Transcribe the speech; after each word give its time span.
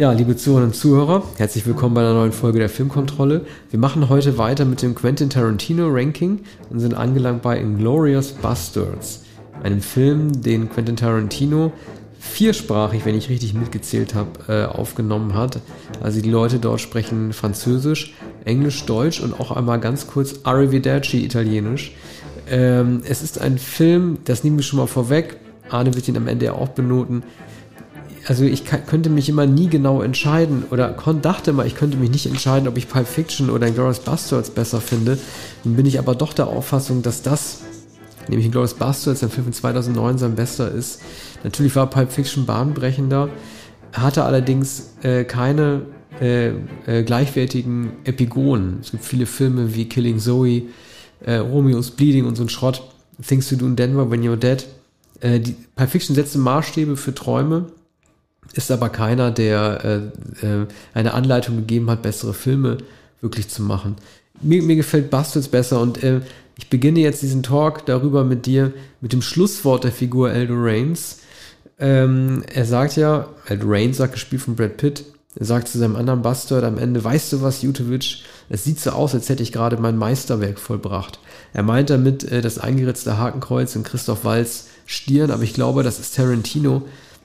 Ja, 0.00 0.12
liebe 0.12 0.34
Zuhörerinnen 0.34 0.70
und 0.70 0.74
Zuhörer, 0.74 1.22
herzlich 1.36 1.66
willkommen 1.66 1.94
bei 1.94 2.00
einer 2.00 2.14
neuen 2.14 2.32
Folge 2.32 2.58
der 2.58 2.70
Filmkontrolle. 2.70 3.44
Wir 3.68 3.78
machen 3.78 4.08
heute 4.08 4.38
weiter 4.38 4.64
mit 4.64 4.80
dem 4.80 4.94
Quentin 4.94 5.28
Tarantino 5.28 5.88
Ranking 5.90 6.40
und 6.70 6.80
sind 6.80 6.94
angelangt 6.94 7.42
bei 7.42 7.58
Inglorious 7.58 8.32
Bastards, 8.32 9.24
einem 9.62 9.82
Film, 9.82 10.40
den 10.40 10.70
Quentin 10.70 10.96
Tarantino 10.96 11.70
viersprachig, 12.18 13.04
wenn 13.04 13.14
ich 13.14 13.28
richtig 13.28 13.52
mitgezählt 13.52 14.14
habe, 14.14 14.30
äh, 14.48 14.64
aufgenommen 14.64 15.34
hat. 15.34 15.60
Also 16.02 16.22
die 16.22 16.30
Leute 16.30 16.60
dort 16.60 16.80
sprechen 16.80 17.34
Französisch, 17.34 18.14
Englisch, 18.46 18.86
Deutsch 18.86 19.20
und 19.20 19.38
auch 19.38 19.50
einmal 19.50 19.80
ganz 19.80 20.06
kurz 20.06 20.36
Arrivederci 20.44 21.26
Italienisch. 21.26 21.92
Ähm, 22.48 23.02
es 23.06 23.22
ist 23.22 23.38
ein 23.38 23.58
Film, 23.58 24.16
das 24.24 24.44
nehmen 24.44 24.56
wir 24.56 24.62
schon 24.62 24.78
mal 24.78 24.86
vorweg. 24.86 25.36
Arne 25.68 25.94
wird 25.94 26.08
ihn 26.08 26.16
am 26.16 26.26
Ende 26.26 26.46
ja 26.46 26.52
auch 26.52 26.68
benoten 26.68 27.22
also 28.26 28.44
ich 28.44 28.64
könnte 28.64 29.08
mich 29.10 29.28
immer 29.28 29.46
nie 29.46 29.68
genau 29.68 30.02
entscheiden 30.02 30.64
oder 30.70 30.96
dachte 31.22 31.52
mal, 31.52 31.66
ich 31.66 31.74
könnte 31.74 31.96
mich 31.96 32.10
nicht 32.10 32.26
entscheiden, 32.26 32.68
ob 32.68 32.76
ich 32.76 32.88
Pulp 32.88 33.06
Fiction 33.06 33.50
oder 33.50 33.66
Inglourious 33.66 34.00
Bastards 34.00 34.50
besser 34.50 34.80
finde. 34.80 35.18
Dann 35.64 35.76
bin 35.76 35.86
ich 35.86 35.98
aber 35.98 36.14
doch 36.14 36.32
der 36.32 36.48
Auffassung, 36.48 37.02
dass 37.02 37.22
das, 37.22 37.60
nämlich 38.28 38.46
Inglourious 38.46 38.74
Bastards, 38.74 39.20
der 39.20 39.30
Film 39.30 39.44
von 39.44 39.52
2009 39.52 40.18
sein 40.18 40.34
bester 40.34 40.70
ist. 40.70 41.00
Natürlich 41.44 41.74
war 41.76 41.88
Pulp 41.88 42.12
Fiction 42.12 42.46
bahnbrechender, 42.46 43.30
hatte 43.92 44.24
allerdings 44.24 44.94
äh, 45.02 45.24
keine 45.24 45.82
äh, 46.20 46.50
äh, 46.86 47.02
gleichwertigen 47.02 47.92
Epigonen. 48.04 48.78
Es 48.82 48.90
gibt 48.90 49.04
viele 49.04 49.26
Filme 49.26 49.74
wie 49.74 49.88
Killing 49.88 50.18
Zoe, 50.18 50.64
äh, 51.24 51.36
Romeo's 51.36 51.92
Bleeding 51.92 52.26
und 52.26 52.36
so 52.36 52.42
ein 52.42 52.50
Schrott, 52.50 52.82
Things 53.26 53.48
to 53.48 53.56
Do 53.56 53.66
in 53.66 53.76
Denver 53.76 54.10
When 54.10 54.22
You're 54.22 54.36
Dead. 54.36 54.66
Äh, 55.20 55.40
die 55.40 55.56
Pulp 55.74 55.90
Fiction 55.90 56.14
setzte 56.14 56.38
Maßstäbe 56.38 56.96
für 56.98 57.14
Träume 57.14 57.66
ist 58.52 58.70
aber 58.70 58.88
keiner, 58.88 59.30
der 59.30 60.10
äh, 60.42 60.46
äh, 60.46 60.66
eine 60.94 61.14
Anleitung 61.14 61.56
gegeben 61.56 61.90
hat, 61.90 62.02
bessere 62.02 62.34
Filme 62.34 62.78
wirklich 63.20 63.48
zu 63.48 63.62
machen. 63.62 63.96
Mir, 64.40 64.62
mir 64.62 64.76
gefällt 64.76 65.10
Bastards 65.10 65.48
besser 65.48 65.80
und 65.80 66.02
äh, 66.02 66.20
ich 66.56 66.68
beginne 66.68 67.00
jetzt 67.00 67.22
diesen 67.22 67.42
Talk 67.42 67.86
darüber 67.86 68.24
mit 68.24 68.46
dir, 68.46 68.72
mit 69.00 69.12
dem 69.12 69.22
Schlusswort 69.22 69.84
der 69.84 69.92
Figur 69.92 70.30
Aldo 70.30 70.54
Rains. 70.56 71.20
Ähm, 71.78 72.42
er 72.52 72.64
sagt 72.64 72.96
ja, 72.96 73.28
Aldo 73.48 73.66
Rains 73.68 73.96
sagt, 73.96 74.14
gespielt 74.14 74.42
von 74.42 74.56
Brad 74.56 74.76
Pitt, 74.76 75.04
er 75.36 75.46
sagt 75.46 75.68
zu 75.68 75.78
seinem 75.78 75.96
anderen 75.96 76.22
Bastard 76.22 76.64
am 76.64 76.76
Ende, 76.76 77.02
weißt 77.02 77.32
du 77.32 77.42
was, 77.42 77.62
Jutovic, 77.62 78.18
es 78.48 78.64
sieht 78.64 78.80
so 78.80 78.90
aus, 78.90 79.14
als 79.14 79.28
hätte 79.28 79.42
ich 79.42 79.52
gerade 79.52 79.76
mein 79.76 79.96
Meisterwerk 79.96 80.58
vollbracht. 80.58 81.20
Er 81.52 81.62
meint 81.62 81.88
damit 81.88 82.24
äh, 82.24 82.40
das 82.42 82.58
eingeritzte 82.58 83.16
Hakenkreuz 83.16 83.76
in 83.76 83.84
Christoph 83.84 84.24
Walz 84.24 84.66
Stirn, 84.86 85.30
aber 85.30 85.44
ich 85.44 85.54
glaube, 85.54 85.84
das 85.84 86.00
ist 86.00 86.16
Tarantino, 86.16 86.82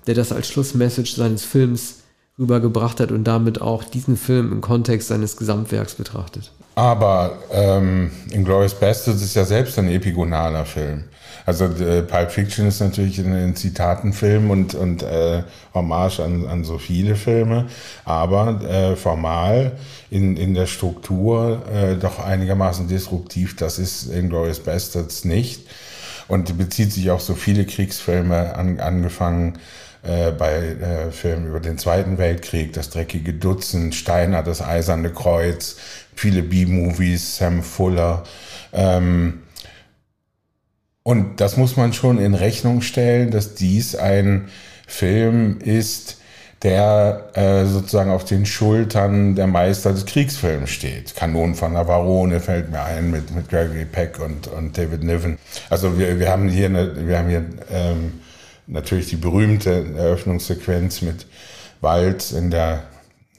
der 0.07 0.15
das 0.15 0.31
als 0.31 0.47
Schlussmessage 0.47 1.15
seines 1.15 1.43
Films 1.43 1.99
rübergebracht 2.37 2.99
hat 2.99 3.11
und 3.11 3.23
damit 3.23 3.61
auch 3.61 3.83
diesen 3.83 4.17
Film 4.17 4.51
im 4.51 4.61
Kontext 4.61 5.07
seines 5.07 5.37
Gesamtwerks 5.37 5.95
betrachtet. 5.95 6.51
Aber 6.75 7.37
ähm, 7.51 8.11
Inglourious 8.31 8.73
Bastards 8.73 9.21
ist 9.21 9.35
ja 9.35 9.45
selbst 9.45 9.79
ein 9.79 9.87
epigonaler 9.87 10.65
Film. 10.65 11.05
Also 11.45 11.65
äh, 11.65 12.01
Pulp 12.01 12.31
Fiction 12.31 12.67
ist 12.67 12.81
natürlich 12.81 13.19
ein, 13.19 13.33
ein 13.33 13.55
Zitatenfilm 13.55 14.49
und, 14.49 14.73
und 14.73 15.03
äh, 15.03 15.43
Hommage 15.73 16.19
an, 16.19 16.47
an 16.47 16.63
so 16.63 16.77
viele 16.77 17.15
Filme, 17.15 17.67
aber 18.03 18.61
äh, 18.63 18.95
formal 18.95 19.73
in, 20.09 20.37
in 20.37 20.55
der 20.55 20.65
Struktur 20.65 21.61
äh, 21.71 21.95
doch 21.95 22.19
einigermaßen 22.19 22.87
disruptiv. 22.87 23.55
Das 23.55 23.79
ist 23.79 24.11
Inglourious 24.11 24.59
Bastards 24.59 25.23
nicht 25.23 25.67
und 26.27 26.57
bezieht 26.57 26.91
sich 26.91 27.11
auch 27.11 27.19
so 27.19 27.35
viele 27.35 27.65
Kriegsfilme 27.65 28.55
an, 28.55 28.79
angefangen 28.79 29.59
äh, 30.05 30.31
bei 30.31 30.53
äh, 30.53 31.11
Filmen 31.11 31.47
über 31.47 31.59
den 31.59 31.77
Zweiten 31.77 32.17
Weltkrieg, 32.17 32.73
das 32.73 32.89
dreckige 32.89 33.33
Dutzend, 33.33 33.95
Steiner, 33.95 34.43
das 34.43 34.61
Eiserne 34.61 35.11
Kreuz, 35.11 35.77
viele 36.15 36.43
B-Movies, 36.43 37.37
Sam 37.37 37.63
Fuller. 37.63 38.23
Ähm, 38.73 39.41
und 41.03 41.39
das 41.39 41.57
muss 41.57 41.77
man 41.77 41.93
schon 41.93 42.19
in 42.19 42.33
Rechnung 42.33 42.81
stellen, 42.81 43.31
dass 43.31 43.55
dies 43.55 43.95
ein 43.95 44.49
Film 44.87 45.59
ist, 45.59 46.17
der 46.63 47.29
äh, 47.33 47.65
sozusagen 47.65 48.09
auf 48.09 48.25
den 48.25 48.45
Schultern 48.45 49.35
der 49.35 49.45
Meister 49.45 49.91
des 49.91 50.05
Kriegsfilms 50.05 50.71
steht. 50.71 51.15
Kanon 51.15 51.53
von 51.53 51.73
Navarone 51.73 52.39
fällt 52.39 52.71
mir 52.71 52.81
ein 52.81 53.11
mit, 53.11 53.29
mit 53.35 53.49
Gregory 53.49 53.85
Peck 53.85 54.19
und, 54.19 54.47
und 54.47 54.77
David 54.77 55.03
Niven. 55.03 55.37
Also 55.69 55.99
wir, 55.99 56.19
wir 56.19 56.31
haben 56.31 56.49
hier, 56.49 56.65
eine, 56.65 57.07
wir 57.07 57.19
haben 57.19 57.29
hier 57.29 57.45
ähm, 57.71 58.13
natürlich 58.67 59.09
die 59.09 59.15
berühmte 59.15 59.85
Eröffnungssequenz 59.97 61.01
mit 61.01 61.25
Walz 61.81 62.31
in 62.31 62.51
der 62.51 62.83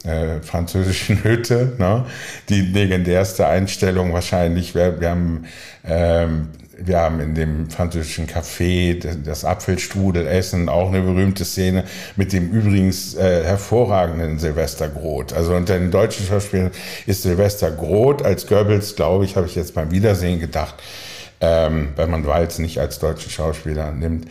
äh, 0.04 0.40
französischen 0.40 1.24
Hütte, 1.24 1.74
ne? 1.78 2.06
die 2.48 2.60
legendärste 2.60 3.46
Einstellung 3.46 4.12
wahrscheinlich. 4.12 4.74
Wir, 4.74 5.00
wir 5.00 5.10
haben 5.10 5.46
ähm, 5.84 6.48
wir 6.78 6.98
haben 6.98 7.20
in 7.20 7.34
dem 7.34 7.70
französischen 7.70 8.26
Café 8.26 8.98
das 9.24 9.44
Apfelstrudelessen, 9.44 10.68
auch 10.68 10.88
eine 10.88 11.00
berühmte 11.00 11.44
Szene 11.44 11.84
mit 12.16 12.32
dem 12.32 12.50
übrigens 12.50 13.14
äh, 13.14 13.44
hervorragenden 13.44 14.38
Silvester 14.38 14.88
Groth. 14.88 15.32
Also 15.32 15.54
unter 15.54 15.78
den 15.78 15.90
deutschen 15.90 16.26
Schauspielern 16.26 16.70
ist 17.06 17.22
Silvester 17.22 17.70
Groth 17.70 18.22
als 18.22 18.46
Goebbels, 18.46 18.94
glaube 18.94 19.24
ich, 19.24 19.36
habe 19.36 19.46
ich 19.46 19.54
jetzt 19.54 19.74
beim 19.74 19.90
Wiedersehen 19.90 20.38
gedacht, 20.38 20.74
ähm, 21.40 21.90
wenn 21.96 22.10
man 22.10 22.26
Walz 22.26 22.58
nicht 22.58 22.78
als 22.78 22.98
deutschen 22.98 23.30
Schauspieler 23.30 23.92
nimmt, 23.92 24.26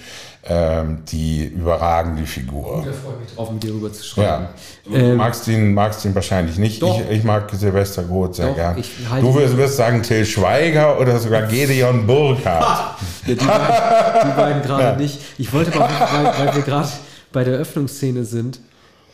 die 0.47 1.45
überragende 1.45 2.23
Figur. 2.28 2.85
Ich 2.88 2.95
freue 2.97 3.17
mich 3.17 3.33
drauf, 3.33 3.51
mit 3.51 3.63
dir 3.63 3.73
rüber 3.73 3.91
zu 3.91 4.03
schreiben. 4.03 4.44
Ja. 4.44 4.50
Du 4.83 4.95
ähm, 4.95 5.17
magst, 5.17 5.47
ihn, 5.47 5.73
magst 5.73 6.06
ihn 6.06 6.13
wahrscheinlich 6.13 6.59
nicht. 6.59 6.83
Doch. 6.83 7.01
Ich, 7.09 7.17
ich 7.17 7.23
mag 7.23 7.50
Silvester 7.51 8.03
Groth 8.03 8.35
sehr 8.35 8.50
doch, 8.50 8.56
gern. 8.56 8.83
Du 9.22 9.33
wirst, 9.33 9.57
wirst, 9.57 9.78
sagen 9.78 10.03
Till 10.03 10.23
Schweiger 10.23 11.00
oder 11.00 11.17
sogar 11.17 11.41
Gedeon 11.47 12.06
Burkhardt. 12.06 13.00
ja, 13.25 13.33
die 13.33 13.45
beiden, 13.45 14.35
beiden 14.35 14.61
gerade 14.67 14.83
ja. 14.83 14.95
nicht. 14.95 15.19
Ich 15.39 15.51
wollte 15.51 15.73
aber, 15.73 15.89
weil, 15.89 16.47
weil 16.47 16.56
wir 16.56 16.62
gerade 16.62 16.89
bei 17.31 17.44
der 17.44 17.56
Öffnungsszene 17.56 18.23
sind, 18.23 18.59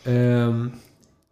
ähm, 0.06 0.74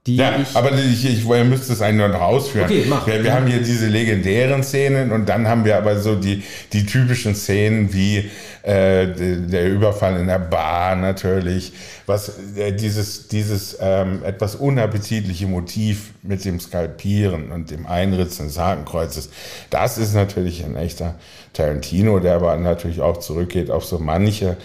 ja, 0.08 0.40
aber 0.54 0.72
ich, 0.74 1.06
ich, 1.06 1.30
ich 1.30 1.44
müsste 1.44 1.74
es 1.74 1.82
eigentlich 1.82 2.12
noch 2.12 2.22
ausführen. 2.22 2.66
Okay, 2.66 2.86
mach. 2.88 3.06
Wir, 3.06 3.24
wir 3.24 3.34
haben 3.34 3.48
hier 3.48 3.62
diese 3.62 3.88
legendären 3.88 4.64
Szenen 4.64 5.12
und 5.12 5.28
dann 5.28 5.48
haben 5.48 5.66
wir 5.66 5.78
aber 5.78 6.00
so 6.00 6.16
die, 6.16 6.44
die 6.74 6.86
typischen 6.86 7.36
Szenen 7.36 7.94
wie 7.94 8.30
äh, 8.64 9.08
der 9.08 9.70
Überfall 9.70 10.20
in 10.20 10.28
der 10.28 10.40
Bar 10.40 10.96
natürlich, 10.96 11.74
was 12.06 12.34
äh, 12.56 12.72
dieses, 12.72 13.28
dieses 13.28 13.78
ähm, 13.80 14.24
etwas 14.24 14.56
unappetitliche 14.56 15.48
Motiv 15.48 16.12
mit 16.24 16.44
dem 16.46 16.60
Skalpieren 16.60 17.52
und 17.52 17.70
dem 17.70 17.86
Einritzen 17.86 18.48
des 18.48 18.58
Hakenkreuzes, 18.58 19.30
das 19.70 19.98
ist 19.98 20.16
natürlich 20.16 20.64
ein 20.64 20.76
echter 20.76 21.16
Tarantino, 21.54 22.20
der 22.20 22.36
aber 22.36 22.56
natürlich 22.58 23.02
auch 23.02 23.18
zurückgeht 23.18 23.70
auf 23.70 23.86
so 23.86 24.00
manche 24.00 24.58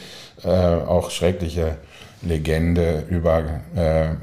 äh, 0.45 0.49
auch 0.49 1.11
schreckliche 1.11 1.77
Legende 2.23 3.05
über 3.11 3.61
äh, 3.77 4.15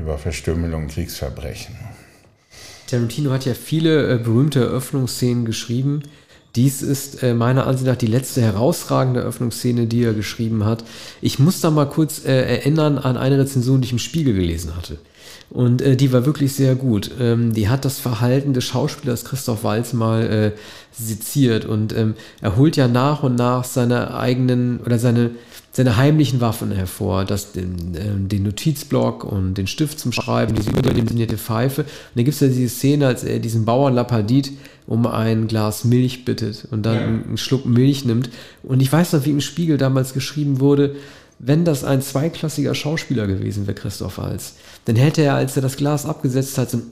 über 0.00 0.18
Verstümmelung, 0.18 0.88
Kriegsverbrechen. 0.88 1.76
Tarantino 2.86 3.30
hat 3.30 3.44
ja 3.44 3.54
viele 3.54 4.14
äh, 4.14 4.18
berühmte 4.18 4.60
Eröffnungsszenen 4.60 5.44
geschrieben. 5.44 6.02
Dies 6.56 6.82
ist 6.82 7.22
äh, 7.22 7.34
meiner 7.34 7.66
Ansicht 7.66 7.86
nach 7.86 7.96
die 7.96 8.06
letzte 8.06 8.42
herausragende 8.42 9.20
Eröffnungsszene, 9.20 9.86
die 9.86 10.02
er 10.02 10.14
geschrieben 10.14 10.64
hat. 10.64 10.84
Ich 11.20 11.38
muss 11.38 11.60
da 11.60 11.70
mal 11.70 11.88
kurz 11.88 12.24
äh, 12.24 12.56
erinnern 12.56 12.98
an 12.98 13.16
eine 13.16 13.38
Rezension, 13.38 13.80
die 13.80 13.86
ich 13.86 13.92
im 13.92 13.98
Spiegel 14.00 14.34
gelesen 14.34 14.76
hatte. 14.76 14.98
Und 15.50 15.82
äh, 15.82 15.96
die 15.96 16.12
war 16.12 16.24
wirklich 16.26 16.52
sehr 16.52 16.76
gut. 16.76 17.10
Ähm, 17.20 17.52
die 17.52 17.68
hat 17.68 17.84
das 17.84 17.98
Verhalten 17.98 18.52
des 18.52 18.64
Schauspielers 18.64 19.24
Christoph 19.24 19.64
Walz 19.64 19.92
mal 19.92 20.22
äh, 20.22 20.52
seziert 20.92 21.64
und 21.64 21.96
ähm, 21.96 22.14
er 22.40 22.56
holt 22.56 22.76
ja 22.76 22.86
nach 22.86 23.22
und 23.22 23.36
nach 23.36 23.64
seine 23.64 24.14
eigenen 24.14 24.80
oder 24.80 24.98
seine 24.98 25.30
seine 25.72 25.96
heimlichen 25.96 26.40
Waffen 26.40 26.72
hervor, 26.72 27.24
das, 27.24 27.52
den, 27.52 27.94
äh, 27.94 28.28
den 28.28 28.42
Notizblock 28.42 29.24
und 29.24 29.54
den 29.54 29.68
Stift 29.68 30.00
zum 30.00 30.10
Schreiben, 30.10 30.54
diese 30.54 30.70
überdimensionierte 30.70 31.38
Pfeife. 31.38 31.82
Und 31.82 31.88
dann 32.16 32.24
gibt 32.24 32.34
es 32.34 32.40
ja 32.40 32.48
diese 32.48 32.68
Szene, 32.68 33.06
als 33.06 33.22
er 33.22 33.38
diesen 33.38 33.64
Bauern 33.64 33.94
Lappadit 33.94 34.52
um 34.86 35.06
ein 35.06 35.46
Glas 35.46 35.84
Milch 35.84 36.24
bittet 36.24 36.66
und 36.72 36.84
dann 36.84 36.94
ja. 36.94 37.02
einen 37.02 37.36
Schluck 37.36 37.66
Milch 37.66 38.04
nimmt. 38.04 38.30
Und 38.64 38.82
ich 38.82 38.92
weiß 38.92 39.12
noch, 39.12 39.24
wie 39.24 39.30
im 39.30 39.40
Spiegel 39.40 39.78
damals 39.78 40.12
geschrieben 40.12 40.58
wurde, 40.58 40.96
wenn 41.42 41.64
das 41.64 41.84
ein 41.84 42.02
zweiklassiger 42.02 42.74
Schauspieler 42.74 43.26
gewesen 43.26 43.66
wäre, 43.66 43.74
Christoph 43.74 44.18
Walz, 44.18 44.56
dann 44.84 44.96
hätte 44.96 45.22
er, 45.22 45.34
als 45.34 45.56
er 45.56 45.62
das 45.62 45.76
Glas 45.76 46.04
abgesetzt 46.04 46.58
hat, 46.58 46.70
so 46.70 46.78
ein 46.78 46.82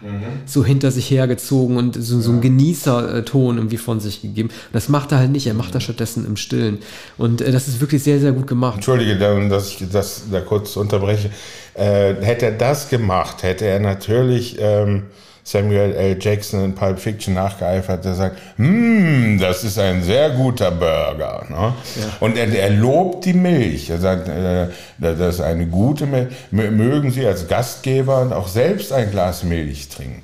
mhm. 0.00 0.22
so 0.46 0.64
hinter 0.64 0.90
sich 0.90 1.10
hergezogen 1.10 1.76
und 1.76 1.94
so, 2.02 2.20
so 2.20 2.30
einen 2.30 2.40
Genießerton 2.40 3.56
irgendwie 3.56 3.76
von 3.76 4.00
sich 4.00 4.22
gegeben. 4.22 4.48
Das 4.72 4.88
macht 4.88 5.12
er 5.12 5.18
halt 5.18 5.30
nicht, 5.30 5.46
er 5.46 5.54
macht 5.54 5.74
das 5.74 5.82
stattdessen 5.82 6.26
im 6.26 6.36
Stillen. 6.36 6.78
Und 7.18 7.42
äh, 7.42 7.52
das 7.52 7.68
ist 7.68 7.80
wirklich 7.80 8.02
sehr, 8.02 8.18
sehr 8.18 8.32
gut 8.32 8.46
gemacht. 8.46 8.76
Entschuldige, 8.76 9.18
dass 9.48 9.68
ich 9.68 9.90
das 9.90 10.24
da 10.30 10.40
kurz 10.40 10.76
unterbreche. 10.76 11.30
Äh, 11.74 12.14
hätte 12.20 12.46
er 12.46 12.52
das 12.52 12.88
gemacht, 12.88 13.42
hätte 13.42 13.66
er 13.66 13.78
natürlich 13.78 14.56
ähm, 14.58 15.04
Samuel 15.42 15.94
L. 15.94 16.16
Jackson 16.20 16.64
in 16.64 16.74
Pulp 16.74 16.98
Fiction 16.98 17.34
nachgeeifert, 17.34 18.04
der 18.04 18.14
sagt, 18.14 18.36
hm, 18.56 19.38
das 19.40 19.64
ist 19.64 19.78
ein 19.78 20.02
sehr 20.02 20.30
guter 20.30 20.70
Burger. 20.70 21.46
Ne? 21.48 21.56
Ja. 21.56 21.74
Und 22.20 22.36
er, 22.36 22.48
er, 22.48 22.70
lobt 22.70 23.24
die 23.24 23.32
Milch. 23.32 23.90
Er 23.90 23.98
sagt, 23.98 24.28
äh, 24.28 24.68
das 24.98 25.36
ist 25.36 25.40
eine 25.40 25.66
gute 25.66 26.06
Milch. 26.06 26.28
Mögen 26.50 27.10
Sie 27.10 27.26
als 27.26 27.48
Gastgeber 27.48 28.30
auch 28.36 28.48
selbst 28.48 28.92
ein 28.92 29.10
Glas 29.10 29.42
Milch 29.42 29.88
trinken? 29.88 30.22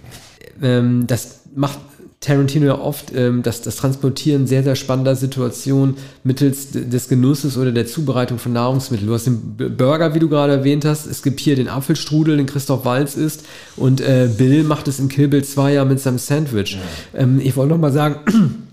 Ähm, 0.62 1.06
das 1.06 1.40
macht 1.54 1.80
Tarantino 2.26 2.66
ja 2.66 2.78
oft 2.78 3.12
ähm, 3.14 3.42
das, 3.42 3.62
das 3.62 3.76
Transportieren 3.76 4.46
sehr, 4.46 4.64
sehr 4.64 4.74
spannender 4.74 5.14
Situationen 5.14 5.96
mittels 6.24 6.72
des 6.72 7.08
Genusses 7.08 7.56
oder 7.56 7.70
der 7.70 7.86
Zubereitung 7.86 8.38
von 8.38 8.52
Nahrungsmitteln. 8.52 9.06
Du 9.06 9.14
hast 9.14 9.26
den 9.26 9.56
Burger, 9.76 10.14
wie 10.14 10.18
du 10.18 10.28
gerade 10.28 10.52
erwähnt 10.54 10.84
hast. 10.84 11.06
Es 11.06 11.22
gibt 11.22 11.38
hier 11.38 11.54
den 11.54 11.68
Apfelstrudel, 11.68 12.36
den 12.36 12.46
Christoph 12.46 12.84
Walz 12.84 13.16
isst. 13.16 13.44
Und 13.76 14.00
äh, 14.00 14.28
Bill 14.36 14.64
macht 14.64 14.88
es 14.88 14.98
in 14.98 15.08
Kill 15.08 15.28
Bill 15.28 15.44
2 15.44 15.74
ja 15.74 15.84
mit 15.84 16.00
seinem 16.00 16.18
Sandwich. 16.18 16.78
Ja. 17.12 17.20
Ähm, 17.20 17.40
ich 17.40 17.56
wollte 17.56 17.72
noch 17.72 17.80
mal 17.80 17.92
sagen, 17.92 18.16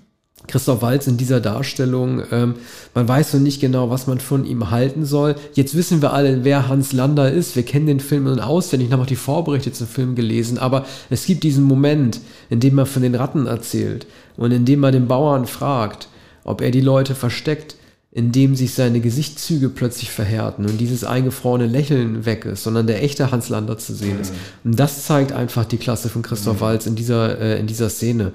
Christoph 0.48 0.81
Walz 0.81 1.07
in 1.07 1.18
dieser 1.18 1.40
Darstellung. 1.40 2.24
Ähm, 2.31 2.56
man 2.94 3.07
weiß 3.07 3.34
noch 3.34 3.42
nicht 3.42 3.62
genau, 3.62 3.90
was 3.90 4.07
man 4.07 4.19
von 4.19 4.45
ihm 4.45 4.72
halten 4.72 5.06
soll. 5.06 5.36
Jetzt 5.54 5.75
wissen 5.75 6.01
wir 6.01 6.13
alle, 6.13 6.44
wer 6.44 6.68
Hans 6.68 6.94
Lander 6.94 7.31
ist. 7.31 7.56
Wir 7.56 7.63
kennen 7.63 7.88
den 7.88 8.00
Film 8.00 8.28
auswendig, 8.40 8.92
haben 8.92 9.01
auch 9.01 9.06
die 9.06 9.16
Vorberichte 9.16 9.72
zum 9.72 9.88
Film 9.88 10.16
gelesen. 10.16 10.57
Aber 10.57 10.86
es 11.10 11.25
gibt 11.25 11.44
diesen 11.44 11.63
Moment, 11.63 12.19
in 12.50 12.60
dem 12.60 12.78
er 12.78 12.86
von 12.86 13.01
den 13.01 13.16
Ratten 13.16 13.48
erzählt 13.48 14.06
und 14.38 14.51
in 14.51 14.66
dem 14.66 14.84
er 14.84 14.92
den 14.92 15.07
Bauern 15.07 15.45
fragt, 15.45 16.07
ob 16.44 16.62
er 16.62 16.72
die 16.72 16.81
Leute 16.81 17.16
versteckt, 17.16 17.75
indem 18.12 18.56
sich 18.56 18.75
seine 18.75 19.00
Gesichtszüge 19.00 19.69
plötzlich 19.69 20.12
verhärten 20.12 20.66
und 20.66 20.78
dieses 20.78 21.04
eingefrorene 21.04 21.66
Lächeln 21.66 22.28
weg 22.28 22.46
ist, 22.46 22.63
sondern 22.63 22.86
der 22.86 23.01
echte 23.01 23.31
Hans 23.31 23.50
Lander 23.50 23.80
zu 23.80 23.96
sehen 23.96 24.19
ist. 24.22 24.34
Mhm. 24.34 24.72
Und 24.72 24.80
das 24.80 25.06
zeigt 25.06 25.31
einfach 25.31 25.66
die 25.66 25.78
Klasse 25.78 26.10
von 26.10 26.22
Christoph 26.22 26.57
mhm. 26.57 26.62
Walz 26.62 26.86
in 26.86 26.96
dieser, 26.96 27.39
äh, 27.39 27.60
in 27.60 27.66
dieser 27.66 27.89
Szene. 27.89 28.34